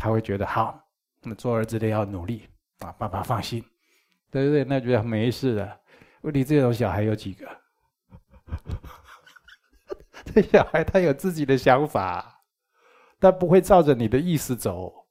[0.00, 0.82] 他会觉得好，
[1.20, 3.62] 那做儿子的要努力啊，爸爸放心，
[4.30, 4.64] 对不对？
[4.64, 5.80] 那觉得没事的。
[6.22, 7.46] 问题这种小孩有几个？
[10.32, 12.42] 这小孩他有自己的想法，
[13.20, 15.06] 他不会照着你的意思走。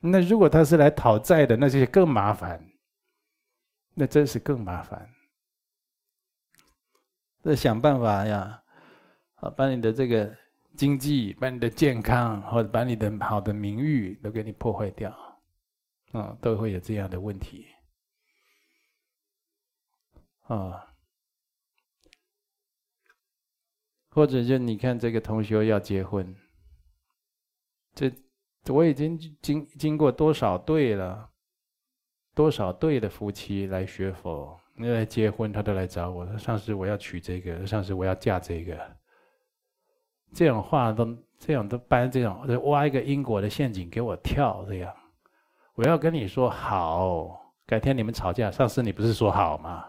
[0.00, 2.60] 那如果他是来讨债的，那就更麻烦。
[3.94, 5.08] 那真是更麻烦。
[7.42, 8.60] 那想办法呀，
[9.36, 10.36] 啊，把你的这个
[10.76, 15.10] 经济、把你的健康，或者把你的好的名誉都给你破坏掉，
[16.12, 17.66] 啊，都会有这样的问题，
[20.42, 20.94] 啊，
[24.10, 26.36] 或者就你看这个同学要结婚，
[27.94, 28.12] 这
[28.68, 31.30] 我已经经经过多少对了，
[32.34, 34.60] 多少对的夫妻来学佛。
[34.78, 38.96] 你来结婚，他都来找我：“上师，我要娶这个；上师，我要嫁这个。”
[40.36, 44.62] 这种话都这样都搬这种，挖一个因果的陷阱给我跳。
[44.68, 44.94] 这样，
[45.74, 49.86] 我要跟你说好，改天你们吵架，上次你不是说好吗？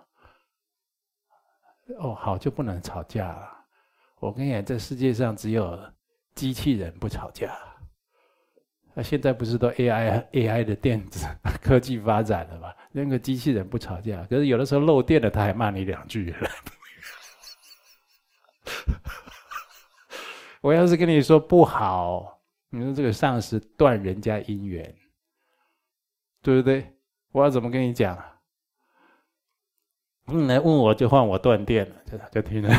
[1.99, 3.49] 哦，好就不能吵架了。
[4.19, 5.77] 我跟你讲，这世界上只有
[6.33, 7.53] 机器人不吵架。
[8.93, 11.27] 那现在不是都 AI AI 的电子
[11.61, 12.73] 科技发展了吗？
[12.93, 16.33] 那个机器人不吵架，可是有的时候漏电了，他还骂你两句。
[20.61, 24.95] 我要是跟你说不好，你说这个上师断人家姻缘，
[26.41, 26.97] 对不对？
[27.31, 28.17] 我要怎么跟你讲？
[30.25, 32.69] 你来问我就换我断电了，就就听了。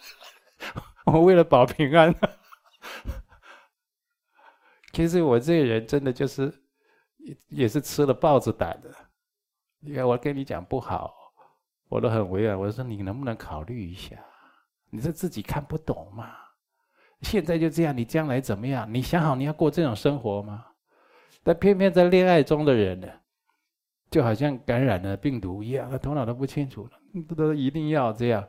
[1.06, 2.14] 我为了保平安。
[4.92, 6.52] 其实我这个人真的就是，
[7.18, 8.94] 也也是吃了豹子胆的。
[9.80, 11.14] 你看我跟你讲不好，
[11.88, 12.58] 我都很委婉。
[12.58, 14.16] 我说你能不能考虑一下？
[14.90, 16.34] 你是自己看不懂吗？
[17.22, 18.86] 现在就这样，你将来怎么样？
[18.92, 20.64] 你想好你要过这种生活吗？
[21.42, 23.08] 但偏偏在恋爱中的人呢，
[24.10, 28.46] 就好像感染了病毒一样，头脑都不清楚了，都一定要这样。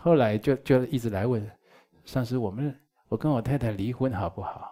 [0.00, 1.48] 后来就就一直来问
[2.04, 4.70] 上师，我们我跟我太太离婚好不好？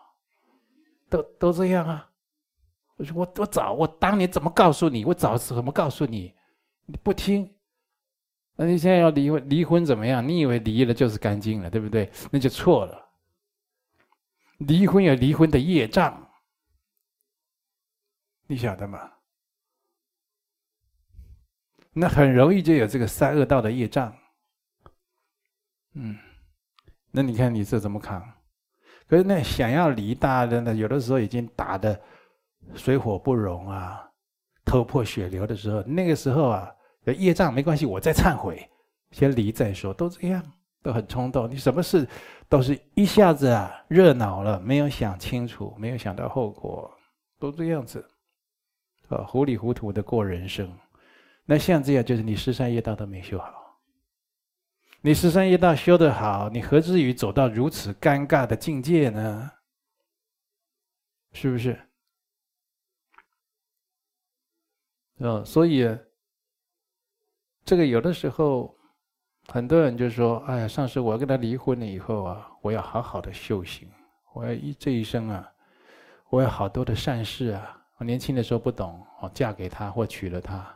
[1.09, 2.09] 都都这样啊！
[2.97, 5.05] 我说我我早我当年怎么告诉你？
[5.05, 6.35] 我早怎么告诉你？
[6.87, 7.51] 你不听，
[8.57, 9.49] 那你现在要离婚？
[9.49, 10.27] 离婚怎么样？
[10.27, 12.11] 你以为离了就是干净了，对不对？
[12.31, 12.99] 那就错了。
[14.67, 16.31] 离婚有离婚的业障，
[18.47, 19.11] 你晓得吗？
[21.93, 24.17] 那很容易就有这个三恶道的业障。
[25.95, 26.17] 嗯，
[27.11, 28.23] 那你看你这怎么扛？
[29.07, 32.01] 可是那想要离大的呢，有的时候已经打得
[32.75, 34.11] 水火不容啊，
[34.65, 36.75] 头破血流的时候，那个时候啊，
[37.19, 38.67] 业障没关系，我再忏悔，
[39.11, 40.43] 先离再说，都这样，
[40.83, 41.51] 都很冲动。
[41.51, 42.09] 你什么事
[42.53, 46.95] 都是一下子啊，热闹了，没有想清楚，没有想到后果，
[47.39, 48.07] 都这样子，
[49.09, 50.71] 啊，糊里糊涂的过人生。
[51.47, 53.81] 那像这样，就是你十三业道都没修好。
[55.01, 59.51] 你十三业道修得好，你何至于走到如此尴尬的境界呢？
[61.33, 61.81] 是不是？
[65.21, 65.89] 嗯，所以
[67.65, 68.77] 这个有的时候，
[69.53, 73.87] 很多人就说：“哎呀，上师，我要跟他离婚了以后啊，我要好好的修行，
[74.33, 75.47] 我要一这一生啊，
[76.31, 77.79] 我有好多的善事啊。
[77.99, 80.67] 我年轻的时候不懂，我嫁给他或娶了他，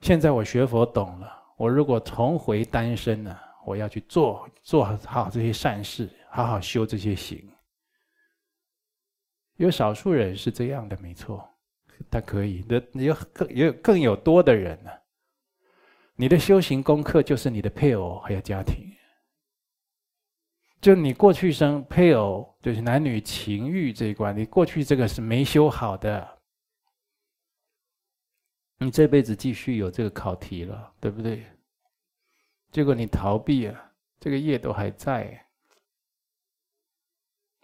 [0.00, 3.36] 现在我学佛懂了。”我如果重回单身呢？
[3.64, 7.44] 我要去做做好这些善事，好好修这些行。
[9.56, 11.44] 有少数人是这样的，没错，
[12.08, 12.64] 他可以。
[12.68, 14.90] 那有更也有更有多的人呢？
[16.16, 18.94] 你的修行功课就是你的配偶还有家庭，
[20.80, 26.38] 就你过去生配偶就是男女情欲这一关，你过去这个是没修好的。
[28.78, 31.44] 你这辈子继续有这个考题了，对不对？
[32.72, 35.46] 结果你逃避啊，这个业都还在。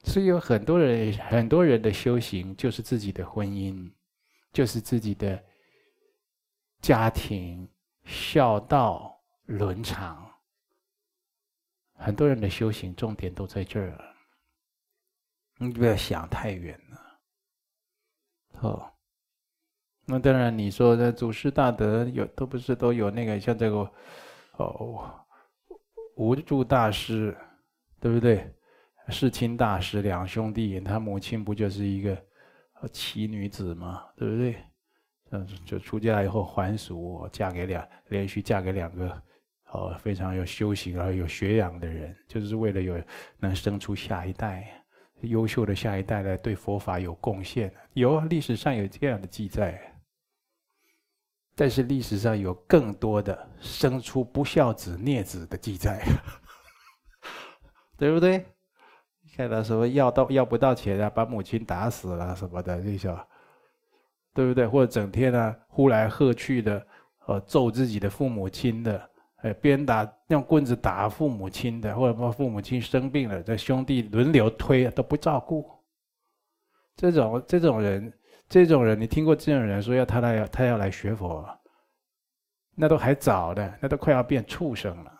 [0.04, 3.90] 所以有很多人，很多人的修行就是自己的婚姻，
[4.52, 5.44] 就是自己的
[6.80, 7.68] 家庭、
[8.08, 10.26] 孝道、伦常。
[11.92, 14.14] 很多人的修行重点都在这儿，
[15.58, 17.20] 你不要想太远了。
[18.54, 18.94] 好。
[20.10, 23.92] 那当然，你说的祖师大德有都不是都有那个像这个，
[24.56, 25.22] 哦，
[26.16, 27.36] 无着大师，
[28.00, 28.50] 对不对？
[29.10, 32.18] 世亲大师两兄弟，他母亲不就是一个
[32.90, 34.06] 奇女子吗？
[34.16, 34.64] 对不对？
[35.30, 39.22] 嗯，就出家以后还俗，嫁给两连续嫁给两个
[39.72, 43.00] 哦非常有修行而有学养的人，就是为了有
[43.38, 44.66] 能生出下一代
[45.22, 47.72] 优秀的下一代来对佛法有贡献。
[47.92, 49.80] 有历史上有这样的记载。
[51.54, 56.00] 但是历史上有更多的生出不孝子孽子的记载，
[57.98, 58.46] 对不对？
[59.36, 63.08] 看到什么要到要不到钱啊，把母亲打死了什么的，那些，
[64.38, 64.68] 对不对？
[64.68, 66.86] 或者整天呢、呼来喝去的，
[67.26, 75.68] 呃，揍自己的父母亲的，哎，鞭打用棍子打父母亲的，或者把父母亲生病了，这兄弟轮流推都不照顾，
[76.94, 78.12] 这种这种人。
[78.50, 81.46] 这种人，你听过这种人说要他来他要来学佛，
[82.74, 85.12] 那都还早的，那都快要变畜生了。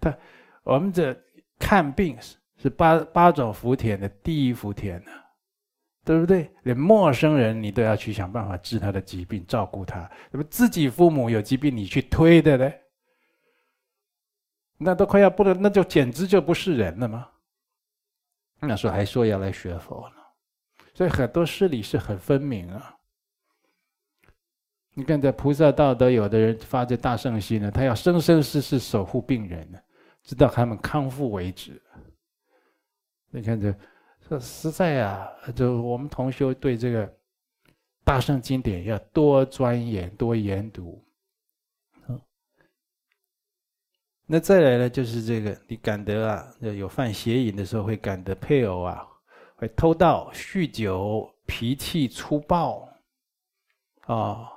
[0.00, 0.16] 他
[0.62, 1.12] 我们这
[1.58, 2.16] 看病
[2.56, 5.10] 是八八种福田的第一福田呢，
[6.08, 6.50] 对不对？
[6.62, 10.10] 连陌生人你都要去想办法治他的疾病，照顾他。
[10.30, 12.80] 那么自己父母有疾病，你去推的嘞，
[14.78, 17.28] 那都快要不能，那就简直就不是人了吗？
[18.58, 20.16] 那时候还说要来学佛呢。
[20.94, 22.96] 所以很多事理是很分明啊。
[24.94, 29.78] 你看，在菩萨道德，有的人发着大圣心呢，他要生生世世守护病人呢，
[30.22, 31.78] 直到他们康复为止。
[33.30, 33.74] 你看这，
[34.28, 35.26] 这实在啊，
[35.56, 37.10] 就我们同修对这个
[38.04, 41.02] 大圣经典要多钻研、多研读。
[44.26, 49.08] 那再来呢，就是这个，你感得啊，有犯邪淫的时候，会感得配偶啊。
[49.56, 52.88] 会偷盗、酗酒、脾气粗暴，
[54.02, 54.48] 啊、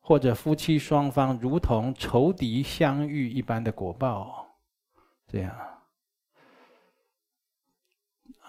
[0.00, 4.46] 或者夫妻双方如同仇敌相遇一般的果报，
[5.26, 5.71] 这样。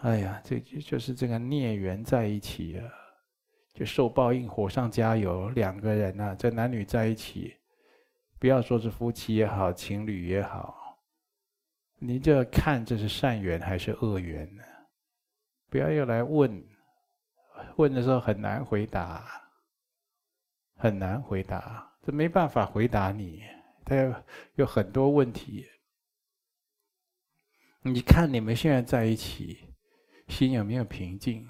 [0.03, 2.91] 哎呀，这就就是这个孽缘在一起啊，
[3.73, 5.49] 就受报应，火上加油。
[5.51, 7.55] 两个人啊，这男女在一起，
[8.37, 10.99] 不要说是夫妻也好，情侣也好，
[11.99, 14.63] 你就要看这是善缘还是恶缘呢？
[15.69, 16.61] 不要又来问，
[17.77, 19.25] 问的时候很难回答，
[20.75, 23.41] 很难回答，这没办法回答你，
[23.85, 24.13] 他有
[24.55, 25.65] 有很多问题。
[27.83, 29.72] 你看你们现在在一起，
[30.27, 31.47] 心有没有平静？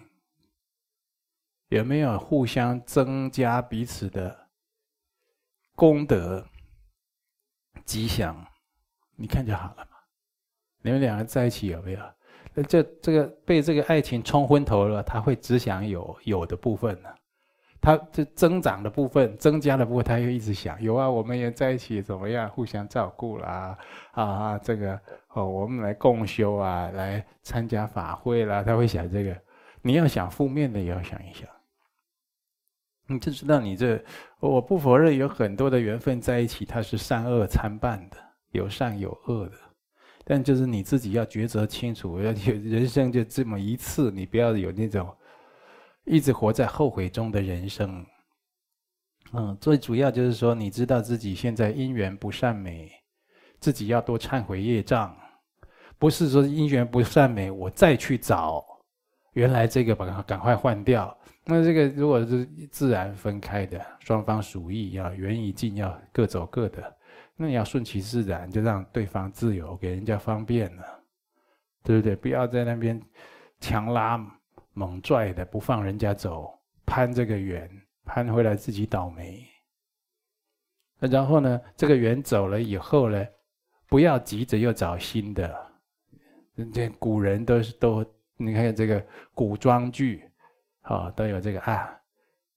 [1.69, 4.47] 有没有互相增加彼此的
[5.75, 6.47] 功德、
[7.83, 8.45] 吉祥？
[9.15, 9.97] 你看就好了嘛。
[10.81, 11.99] 你们两个在一起有没有？
[12.53, 17.09] 那这这个被这个爱情冲昏头了，他会只想有有的部分呢，
[17.83, 23.77] 他这增长的部分、增加的部分，他又一直想有啊，我们也在一起怎么样，互相照顾啦，
[24.13, 24.97] 啊，这个
[25.33, 29.37] 哦，我们来共修啊，来参加法会啦，他会想这个。
[29.81, 31.45] 你要想负面的，也要想一想。
[33.05, 34.01] 你就知道你这，
[34.39, 38.15] 我不否认有很多的缘分在一起，它是善恶参半的，
[38.51, 39.57] 有善有恶的。
[40.23, 45.13] 但就是你自己要抉择清楚，要人生就这么一次，你不要有那种
[46.05, 48.05] 一直活在后悔中的人生。
[49.33, 52.91] 嗯，最主要就是说，你知道自己现在因缘不善美，
[53.59, 55.15] 自己要多忏悔业障，
[55.97, 58.63] 不是说因缘不善美，我再去找
[59.33, 61.17] 原来这个把它赶快换掉。
[61.45, 66.95] 那这个如果是自然分开的，双方属意要缘已尽，要各走各的。
[67.35, 70.83] 那你要顺其自然，就让对方自由，给人家方便了，
[71.83, 72.15] 对不对？
[72.15, 73.01] 不要在那边
[73.59, 74.33] 强拉嘛
[74.73, 77.69] 猛拽的，不放人家走，攀这个缘，
[78.05, 79.43] 攀回来自己倒霉。
[80.99, 83.25] 那然后呢，这个缘走了以后呢，
[83.87, 85.71] 不要急着又找新的。
[86.73, 88.05] 这古人都是都，
[88.37, 90.29] 你看这个古装剧，
[90.81, 91.95] 啊，都有这个啊，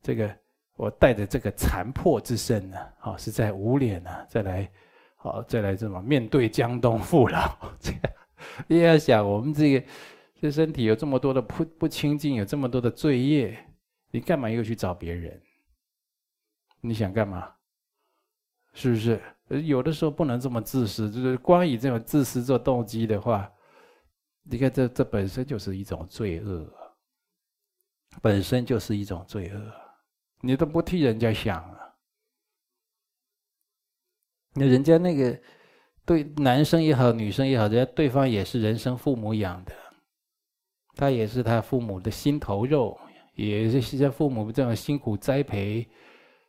[0.02, 0.36] 这个。
[0.78, 4.70] 我带着这个残破之身呢，好是在无脸呢，再来，
[5.16, 8.00] 好再来这么面对江东父老， 这样
[8.66, 9.86] 你要想我们这个
[10.40, 13.58] 这身体有这么多的不不清净，有这么多的罪业，
[14.10, 15.40] 你干嘛又去找别人？
[16.80, 17.54] 你想干嘛？
[18.74, 19.20] 是不是？
[19.48, 23.50] 有的时候不能这么自私，就是光以这种自私做动机的话，
[24.42, 26.70] 你看这这本身就是一种罪恶，
[28.20, 29.72] 本身就是一种罪恶。
[30.42, 31.94] 你都不替人家想啊？
[34.54, 35.40] 那人家那个
[36.04, 39.72] 对男生也好，女生也好，人家对方也是人生父母养的，
[40.96, 42.98] 他也是他父母的心头肉，
[43.34, 45.86] 也是现在父母这样辛苦栽培，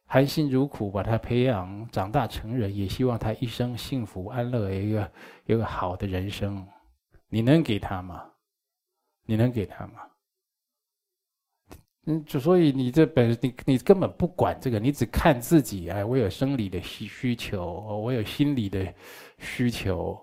[0.06, 5.12] 含辛茹苦把他培养长大成人，也希望他一生幸福安乐，一个
[5.46, 6.66] 一个好的人生。
[7.30, 8.24] 你能给他吗？
[9.26, 9.94] 你能给他吗？
[12.06, 15.90] 嗯，就所以你这本你你根本不管这个，你只看自己。
[15.90, 17.66] 哎，我有生理的需需求，
[18.02, 18.94] 我有心理的
[19.40, 20.18] 需求，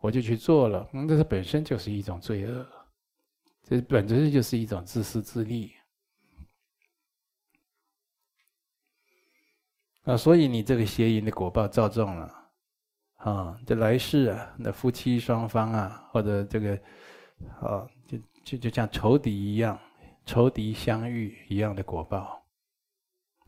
[0.00, 0.88] 我就去做了。
[0.94, 2.66] 嗯，这是本身就是一种罪恶，
[3.68, 5.72] 这本质就是一种自私自利。
[10.04, 12.32] 啊，所以你这个邪淫的果报造重了，
[13.16, 16.76] 啊，这来世啊，那夫妻双方啊，或者这个，
[17.60, 19.76] 啊，就就就像仇敌一样，
[20.24, 22.40] 仇敌相遇一样的果报。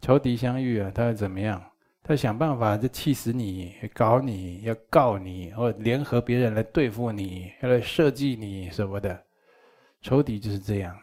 [0.01, 1.65] 仇敌相遇啊，他会怎么样？
[2.03, 9.28] 他想办法就气死你，搞你，要告你，或联合别人来对付你，要来设计你什么的。
[10.01, 10.99] 仇敌就是这样。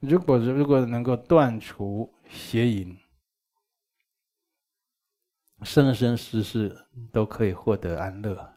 [0.00, 2.96] 如果如果能够断除邪淫，
[5.62, 6.76] 生生世世
[7.12, 8.52] 都可以获得安乐。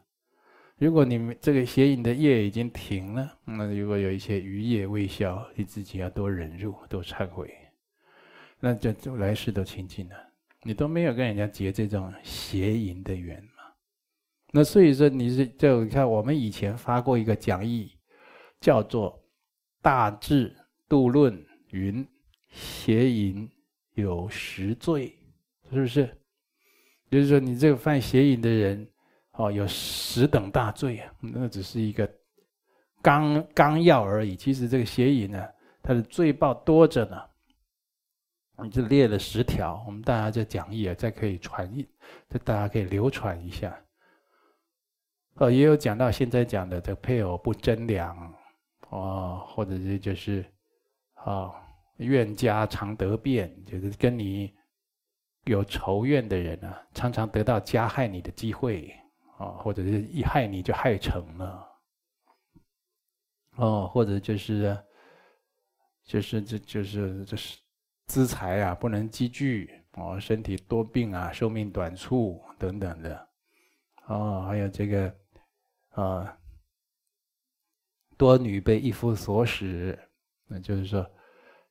[0.78, 7.54] 如果你们这个邪淫的业已经停了，那如果有一些余业未消，你自己要多忍辱，多忏悔，
[8.58, 10.16] 那就就来世都清净了。
[10.62, 13.72] 你都没有跟人家结这种邪淫的缘嘛？
[14.50, 17.96] 那所以说你是就你看我们以前发过一个讲义，
[18.60, 19.12] 叫做
[19.86, 20.52] 《大智
[20.88, 21.32] 度论》
[21.70, 22.04] 云：
[22.48, 23.48] 邪淫
[23.92, 25.16] 有十罪，
[25.70, 26.06] 是不是？
[27.08, 28.90] 就是说，你这个犯邪淫的人，
[29.34, 31.14] 哦，有十等大罪啊！
[31.20, 32.12] 那只是一个
[33.00, 34.34] 纲纲要而已。
[34.34, 35.48] 其实这个邪淫呢，
[35.84, 37.22] 它的罪报多着呢。
[38.64, 41.88] 你就列了十条，我们大家在讲义啊，再可以传一，
[42.28, 43.72] 这大家可以流传一下。
[45.34, 48.34] 哦，也有讲到现在讲的这配偶不贞良，
[48.90, 50.44] 哦，或者是就是，
[51.14, 51.52] 啊，
[51.96, 54.54] 怨家常得变，就是跟你。
[55.46, 58.92] 有仇怨的人啊，常常得到加害你的机会
[59.38, 61.68] 啊，或者是一害你就害成了，
[63.54, 64.76] 哦，或者就是，
[66.02, 67.60] 就是这就是这是
[68.06, 73.28] 资财啊不能积聚哦，身体多病啊，寿命短促等等的，
[74.06, 75.14] 哦，还有这个
[75.90, 76.36] 啊，
[78.16, 79.98] 多女被一夫所使，
[80.46, 81.08] 那就是说，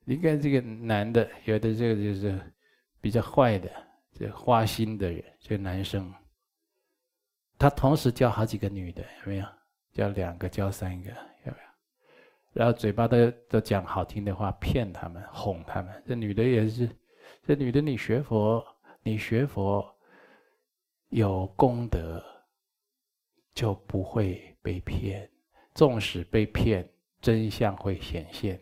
[0.04, 2.40] 你看这个男的有的这个就是。
[2.98, 3.70] 比较坏的，
[4.14, 6.12] 这花心的人，这男生，
[7.56, 9.46] 他同时交好几个女的，有没有？
[9.92, 11.10] 交两个，交三个，
[11.44, 11.64] 有没有？
[12.52, 16.02] 然后嘴巴都都讲好听的话，骗他们，哄他们。
[16.04, 16.90] 这女的也是，
[17.44, 18.64] 这女的你学佛，
[19.04, 19.86] 你学佛
[21.10, 22.20] 有功德，
[23.54, 25.30] 就不会被骗。
[25.76, 26.88] 纵使被骗，
[27.20, 28.60] 真相会显现。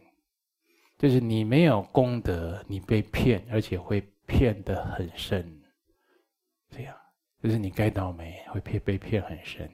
[0.99, 4.07] 就是你没有功德，你被骗，而且会。
[4.27, 5.62] 骗得很深，
[6.71, 6.97] 这样
[7.43, 9.71] 就是你该倒霉，会骗被骗很深。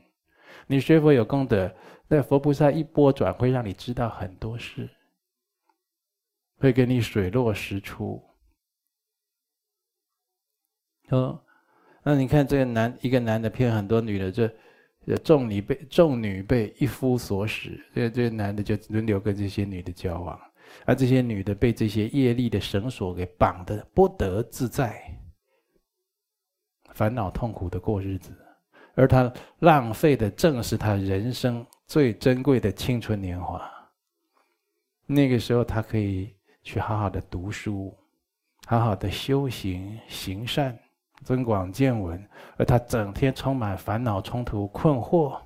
[0.66, 1.72] 你学佛有功德，
[2.08, 4.90] 那佛菩萨一波转，会让你知道很多事，
[6.58, 8.20] 会给你水落石出。
[11.10, 11.40] 哦，
[12.02, 14.52] 那你看这个男，一个男的骗很多女的，这
[15.24, 20.38] 众女被众女被一夫所使，这这男的就轮流跟这些女的交往。
[20.86, 25.02] 而这些女的被这些业力的绳索给绑得不得自在，
[26.92, 28.32] 烦恼痛苦的过日子，
[28.94, 33.68] 而她浪费的正是她人生最珍贵的青春年华。
[35.06, 36.32] 那个时候，她可以
[36.62, 37.92] 去好好的读书，
[38.66, 40.78] 好好的修行行善，
[41.22, 45.40] 增广见闻，而他整天充满烦恼、冲突、困惑。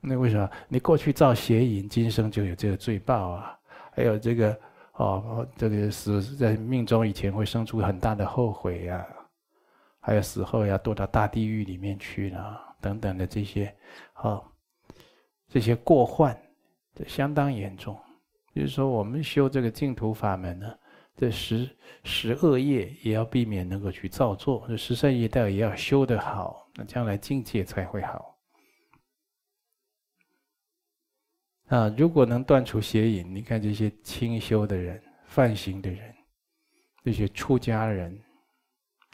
[0.00, 0.50] 那为什么？
[0.68, 3.58] 你过去造邪淫，今生就有这个罪报啊！
[3.92, 4.58] 还有这个
[4.94, 9.06] 哦，这个死在命中以前会生出很大的后悔呀，
[10.00, 13.74] 还有死后要堕到大地狱里面去了等等的这些，
[14.22, 14.42] 哦，
[15.48, 16.34] 这些过患，
[16.94, 17.98] 这相当严重。
[18.54, 20.74] 就是说，我们修这个净土法门呢，
[21.20, 21.68] 这十
[22.02, 28.38] 十恶业也要避免能够去造作，这十善业道也要修得好，那将来境界才会好。
[31.66, 36.14] 啊，如果能断除邪淫，你看这些清修的人、梵行的人，
[37.04, 38.18] 这些出家人，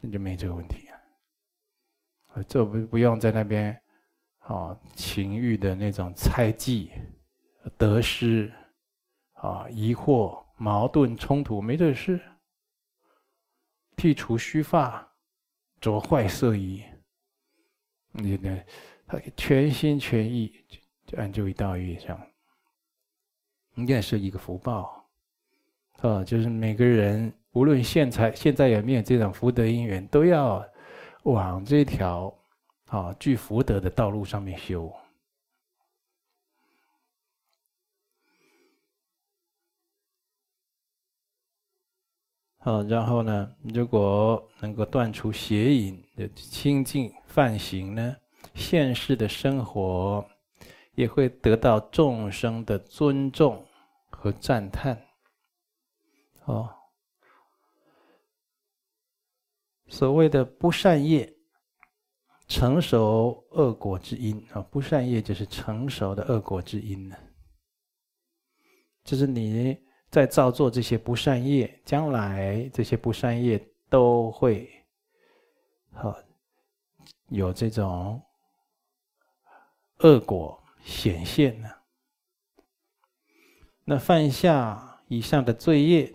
[0.00, 2.40] 那就没这个问题啊。
[2.46, 3.76] 这不不用在那边，
[4.38, 6.92] 啊，情欲的那种猜忌、
[7.76, 8.52] 得失，
[9.32, 12.20] 啊，疑惑、矛盾、冲突，没这事。
[13.96, 15.10] 剃除须发，
[15.80, 16.82] 着坏色衣，
[18.12, 18.60] 你呢，
[19.06, 20.52] 他全心全意
[21.06, 22.20] 就按这一道义上
[23.76, 25.02] 应该是一个福报，
[26.00, 30.62] 啊，就是每个人无论现在现在有没有这种福德因缘，都要
[31.22, 32.32] 往这条
[32.88, 34.94] 啊具福德的道路上面修。
[42.66, 48.16] 啊，然后呢，如果能够断除邪淫的清净梵行呢，
[48.56, 50.26] 现世的生活
[50.96, 53.64] 也会得到众生的尊重
[54.10, 55.00] 和赞叹。
[56.46, 56.68] 哦，
[59.86, 61.32] 所谓的不善业，
[62.48, 67.16] 成熟恶果之因啊，不善业就是成熟的恶果之因呢，
[69.04, 69.85] 就是你。
[70.16, 74.66] 在造作这些不善业，将来这些不善业都会，
[75.92, 76.16] 好
[77.28, 78.18] 有这种
[79.98, 81.68] 恶果显现呢。
[83.84, 86.10] 那犯下以上的罪业，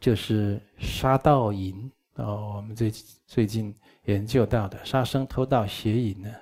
[0.00, 2.54] 就是杀盗淫哦。
[2.56, 2.90] 我们最
[3.26, 6.34] 最近研究到的杀生、偷盗、邪淫呢，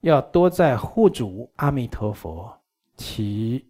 [0.00, 2.52] 要多在护主阿弥陀佛
[2.96, 3.69] 其。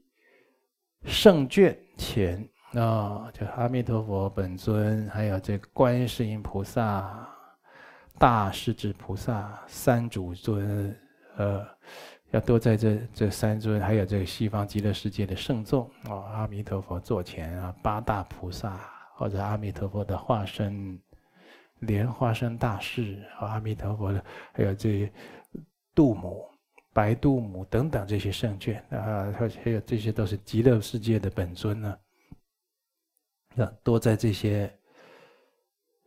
[1.05, 7.29] 圣眷前啊，就阿弥陀佛本尊，还有这观世音菩萨、
[8.19, 10.95] 大势至菩萨三主尊，
[11.37, 11.67] 呃，
[12.31, 18.79] 要多在这这三尊，还有这个西方极乐世界的圣众哦，阿弥陀佛座前啊，八大菩萨
[19.17, 21.01] 或者阿弥陀佛的化身，
[21.79, 24.23] 莲花生大士和阿弥陀佛的，
[24.53, 25.11] 还有这
[25.95, 26.50] 度母。
[26.93, 29.33] 白度母等等这些圣眷啊，
[29.63, 31.97] 还有这些都是极乐世界的本尊呢。
[33.55, 34.73] 要多在这些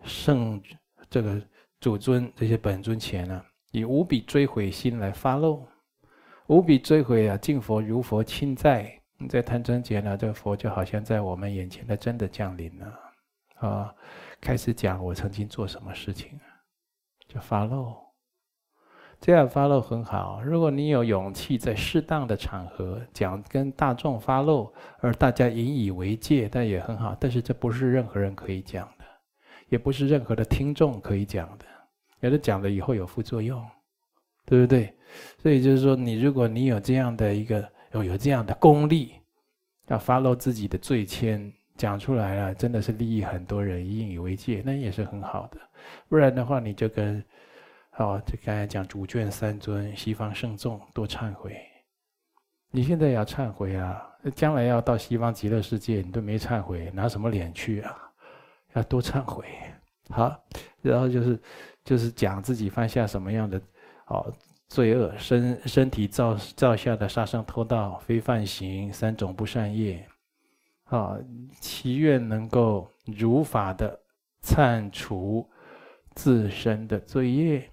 [0.04, 0.62] 圣
[1.10, 1.42] 这个
[1.80, 5.66] 主尊这些本尊前呢，以无比追悔心来发露，
[6.48, 7.38] 无比追悔啊！
[7.38, 13.00] 敬佛如佛亲在，在贪嗔劫呢，这个佛就好像在我们眼前的真的降临了
[13.56, 13.96] 啊！
[14.42, 16.38] 开始讲我曾经做什么事情，
[17.28, 18.03] 就发露。
[19.24, 20.42] 这样发露很好。
[20.44, 24.70] 如果你有勇气在适当的场合讲，跟大众发露，
[25.00, 27.16] 而大家引以为戒，但也很好。
[27.18, 29.06] 但是这不是任何人可以讲的，
[29.70, 31.64] 也不是任何的听众可以讲的。
[32.20, 33.66] 有的讲了以后有副作用，
[34.46, 34.94] 对不对？
[35.42, 39.14] 所以就是说，你如果你有这样的一个有有这样的功力，
[39.88, 45.58] 要发露自己的罪愆，讲出来了，真的是利益很多人，引以为戒，那也是很好的。
[46.10, 47.24] 不然的话，你就跟。
[47.96, 51.56] 好，这刚才讲主眷三尊、西方圣众多忏悔。
[52.72, 57.96] 你现在要忏悔啊，将来要到西方极乐世界，你都没忏悔，拿什么脸去啊？
[58.74, 59.46] 要多忏悔。
[60.10, 60.36] 好，
[60.82, 61.40] 然后就是
[61.84, 63.62] 就是讲自己犯下什么样的
[64.08, 64.34] 哦
[64.70, 70.04] 罪恶，身身体造造下的杀生、偷盗、非犯行三种不善业。
[70.86, 71.16] 啊，
[71.60, 74.00] 祈愿能够如法的
[74.42, 75.48] 忏除
[76.16, 77.70] 自身的罪业。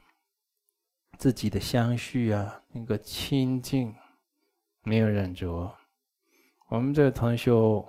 [1.21, 3.95] 自己的相续啊，那个清净，
[4.85, 5.71] 没有染着。
[6.71, 7.87] 我们这个同修，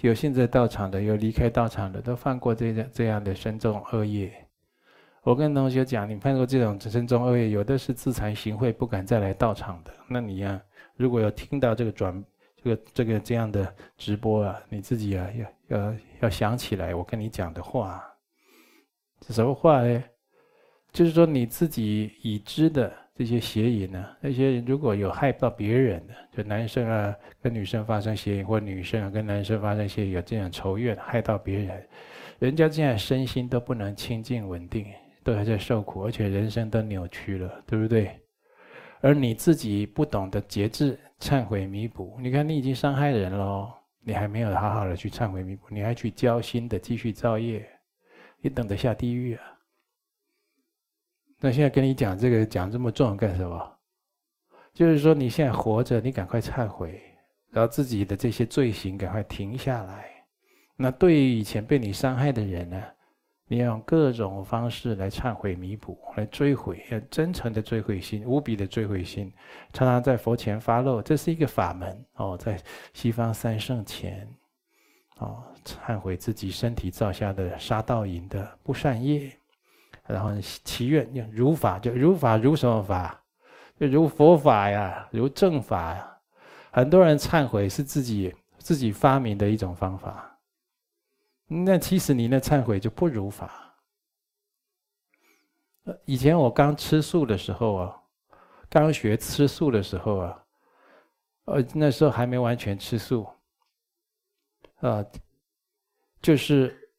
[0.00, 4.34] 有现在道场的，有离开道场的，都犯过这样这样的深重恶业。
[5.22, 9.94] 我跟同学讲，你犯过这种深重恶业，有的是自惭形秽，不敢再来道场的。
[10.08, 10.60] 那你呀、
[10.96, 12.24] 如果有听到这个转
[12.60, 15.30] 这个这个这样的直播啊，你自己啊
[15.68, 18.02] 要要要想起来，我跟你讲的话，
[19.24, 20.02] 是什么话呢？
[20.94, 31.86] 就是说你自己已知的这些邪淫呢，那些如果有害到别人的，就男生啊跟女生发生邪淫，或女生啊跟男生发生邪淫，有这样仇怨害到别人，
[32.38, 34.86] 人家这样身心都不能清净稳定，
[35.24, 38.12] 都还在受苦，而且人生都扭曲了，对不对？
[39.00, 43.68] 而你自己不懂得节制、忏悔、弥补，你看你已经伤害人了，
[44.04, 47.68] 你还没有好好的去忏悔弥补，你还去交心的继续造业，
[48.40, 49.42] 你等着下地狱啊！
[51.44, 53.78] 那现在跟你讲这个讲这么重干什么？
[54.72, 56.98] 就是说你现在活着，你赶快忏悔，
[57.50, 60.06] 然后自己的这些罪行赶快停下来。
[60.74, 62.82] 那对于以前被你伤害的人呢，
[63.46, 69.30] 你要用各种方式来忏悔弥补，来追悔，要真诚的追悔心，无比的追悔心，
[69.74, 72.58] 常常在佛前发露，这是一个法门哦，在
[72.94, 74.26] 西方三圣前，
[75.18, 79.30] 哦，忏悔自己身体造下的杀盗淫的不善业。
[80.06, 80.30] 然后
[80.64, 83.20] 祈愿如法，就如法如什么法？
[83.78, 86.18] 就如佛法呀，如正法呀。
[86.70, 90.38] 很多人忏悔是自己自己发明的一种方法，
[91.46, 93.76] 那其实你那忏悔就不如法。
[96.04, 98.02] 以前我刚吃素的时候啊，
[98.68, 100.44] 刚学吃素的时候啊，
[101.44, 103.28] 呃，那时候还没完全吃素，
[104.80, 105.04] 啊，
[106.22, 106.90] 就是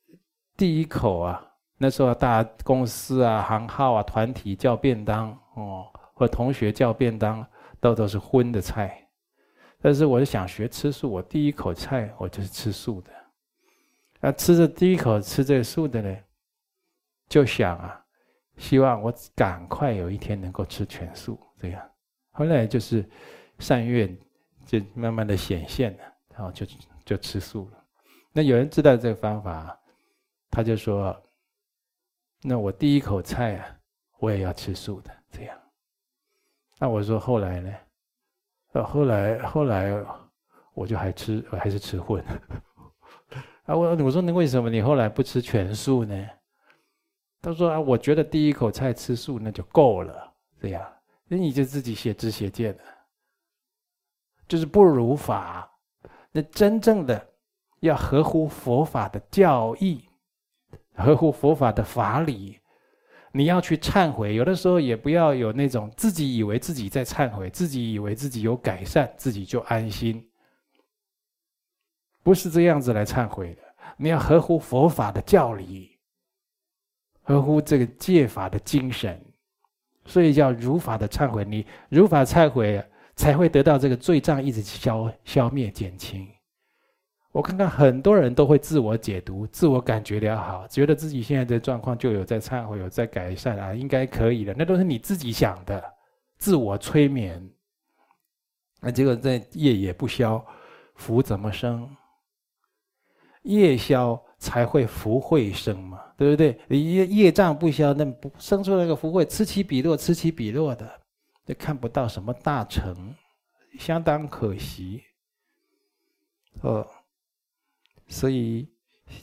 [0.55, 1.44] 第一口啊，
[1.77, 7.45] 那时候大公司啊、行号啊、团体叫便当哦，或同学叫便当，
[7.79, 9.01] 都都是荤的菜。
[9.81, 13.11] 但是我想学吃素，我第一口菜我就是吃素的。
[14.19, 16.17] 那吃着第一口吃这个素的呢，
[17.27, 18.03] 就想啊，
[18.57, 21.39] 希望我赶快有一天能够吃全素。
[21.59, 21.81] 这样，
[22.31, 23.07] 后来就是
[23.59, 24.17] 善愿
[24.65, 26.03] 就慢慢的显现了，
[26.33, 26.65] 然后就
[27.03, 27.83] 就吃素了。
[28.31, 29.77] 那有人知道这个方法，
[30.49, 31.15] 他就说
[32.47, 33.65] ：“那我第一口菜啊，
[34.19, 35.57] 我也要吃素的。”这样。
[36.79, 37.73] 那我说后来呢？
[38.73, 40.05] 呃后来，后来，
[40.73, 42.23] 我就还吃，还是吃荤。
[43.65, 46.27] 啊，我我说那为什么你后来不吃全素呢？
[47.41, 50.85] 他说啊，我觉得第一口菜吃素那就够了，这样，
[51.27, 52.83] 那你就自己写知写见了，
[54.47, 55.71] 就是不如法。
[56.31, 57.25] 那真正的
[57.79, 60.03] 要合乎佛法的教义，
[60.95, 62.59] 合乎佛法的法理。
[63.31, 70.25] 你要去忏悔，有的时候也不要有那种自己以为自己在忏悔，自己以为自己有改善，自己就安心，
[72.23, 73.61] 不是这样子来忏悔的。
[73.97, 75.97] 你要合乎佛法的教理，
[77.23, 79.21] 合乎这个戒法的精神，
[80.05, 81.43] 所以叫如法的忏悔。
[81.43, 82.81] 你如法忏悔，
[83.17, 86.25] 才会得到这个罪障一直消消灭减轻。
[87.35, 94.55] 我看看很多人都会自我解读、自我感觉良好，觉得自己现在的状况就有在忏悔、有在改善啊，应该可以的。
[94.57, 95.83] 那都是你自己想的，
[96.37, 97.45] 自我催眠。
[98.79, 100.41] 那结果在业也不消，
[100.95, 101.93] 福怎么生？
[103.41, 106.57] 业消才会福慧生嘛，对不对？
[106.69, 110.89] 业业障不消，那不生出来个福慧，此起彼落，此起彼落的，
[111.45, 113.13] 就看不到什么大成，
[113.77, 115.03] 相当可惜。
[116.61, 116.87] 哦。
[118.07, 118.67] 所以，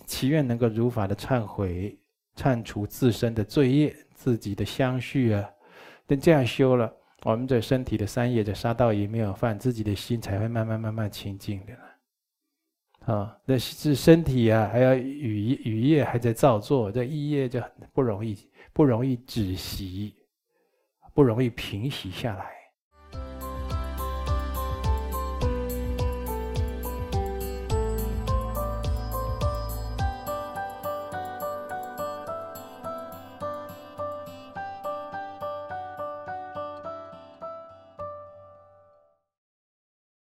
[0.06, 1.98] 祈愿能够如法的忏悔，
[2.36, 5.48] 忏除自身的罪业，自己的相续啊。
[6.06, 13.12] 等这样修了，我们这身体的三业的杀盗淫没有犯，自己的心才会慢慢慢慢清净的。
[13.12, 18.36] 啊，那是身体啊，还要语语业还在造作，这一业就很不容易，
[18.72, 20.14] 不容易止息，
[21.12, 22.61] 不容易平息下来。